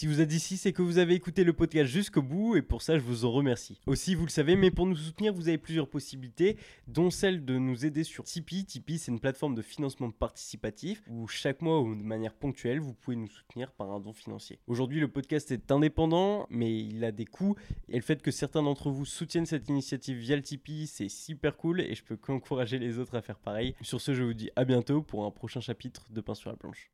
[0.00, 2.80] Si vous êtes d'ici, c'est que vous avez écouté le podcast jusqu'au bout et pour
[2.80, 3.82] ça, je vous en remercie.
[3.84, 7.58] Aussi, vous le savez, mais pour nous soutenir, vous avez plusieurs possibilités, dont celle de
[7.58, 8.64] nous aider sur Tipeee.
[8.64, 12.94] Tipeee, c'est une plateforme de financement participatif où chaque mois ou de manière ponctuelle, vous
[12.94, 14.58] pouvez nous soutenir par un don financier.
[14.66, 17.56] Aujourd'hui, le podcast est indépendant, mais il a des coûts
[17.90, 21.58] et le fait que certains d'entre vous soutiennent cette initiative via le Tipeee, c'est super
[21.58, 23.74] cool et je peux qu'encourager les autres à faire pareil.
[23.82, 26.56] Sur ce, je vous dis à bientôt pour un prochain chapitre de Pain sur la
[26.56, 26.90] planche.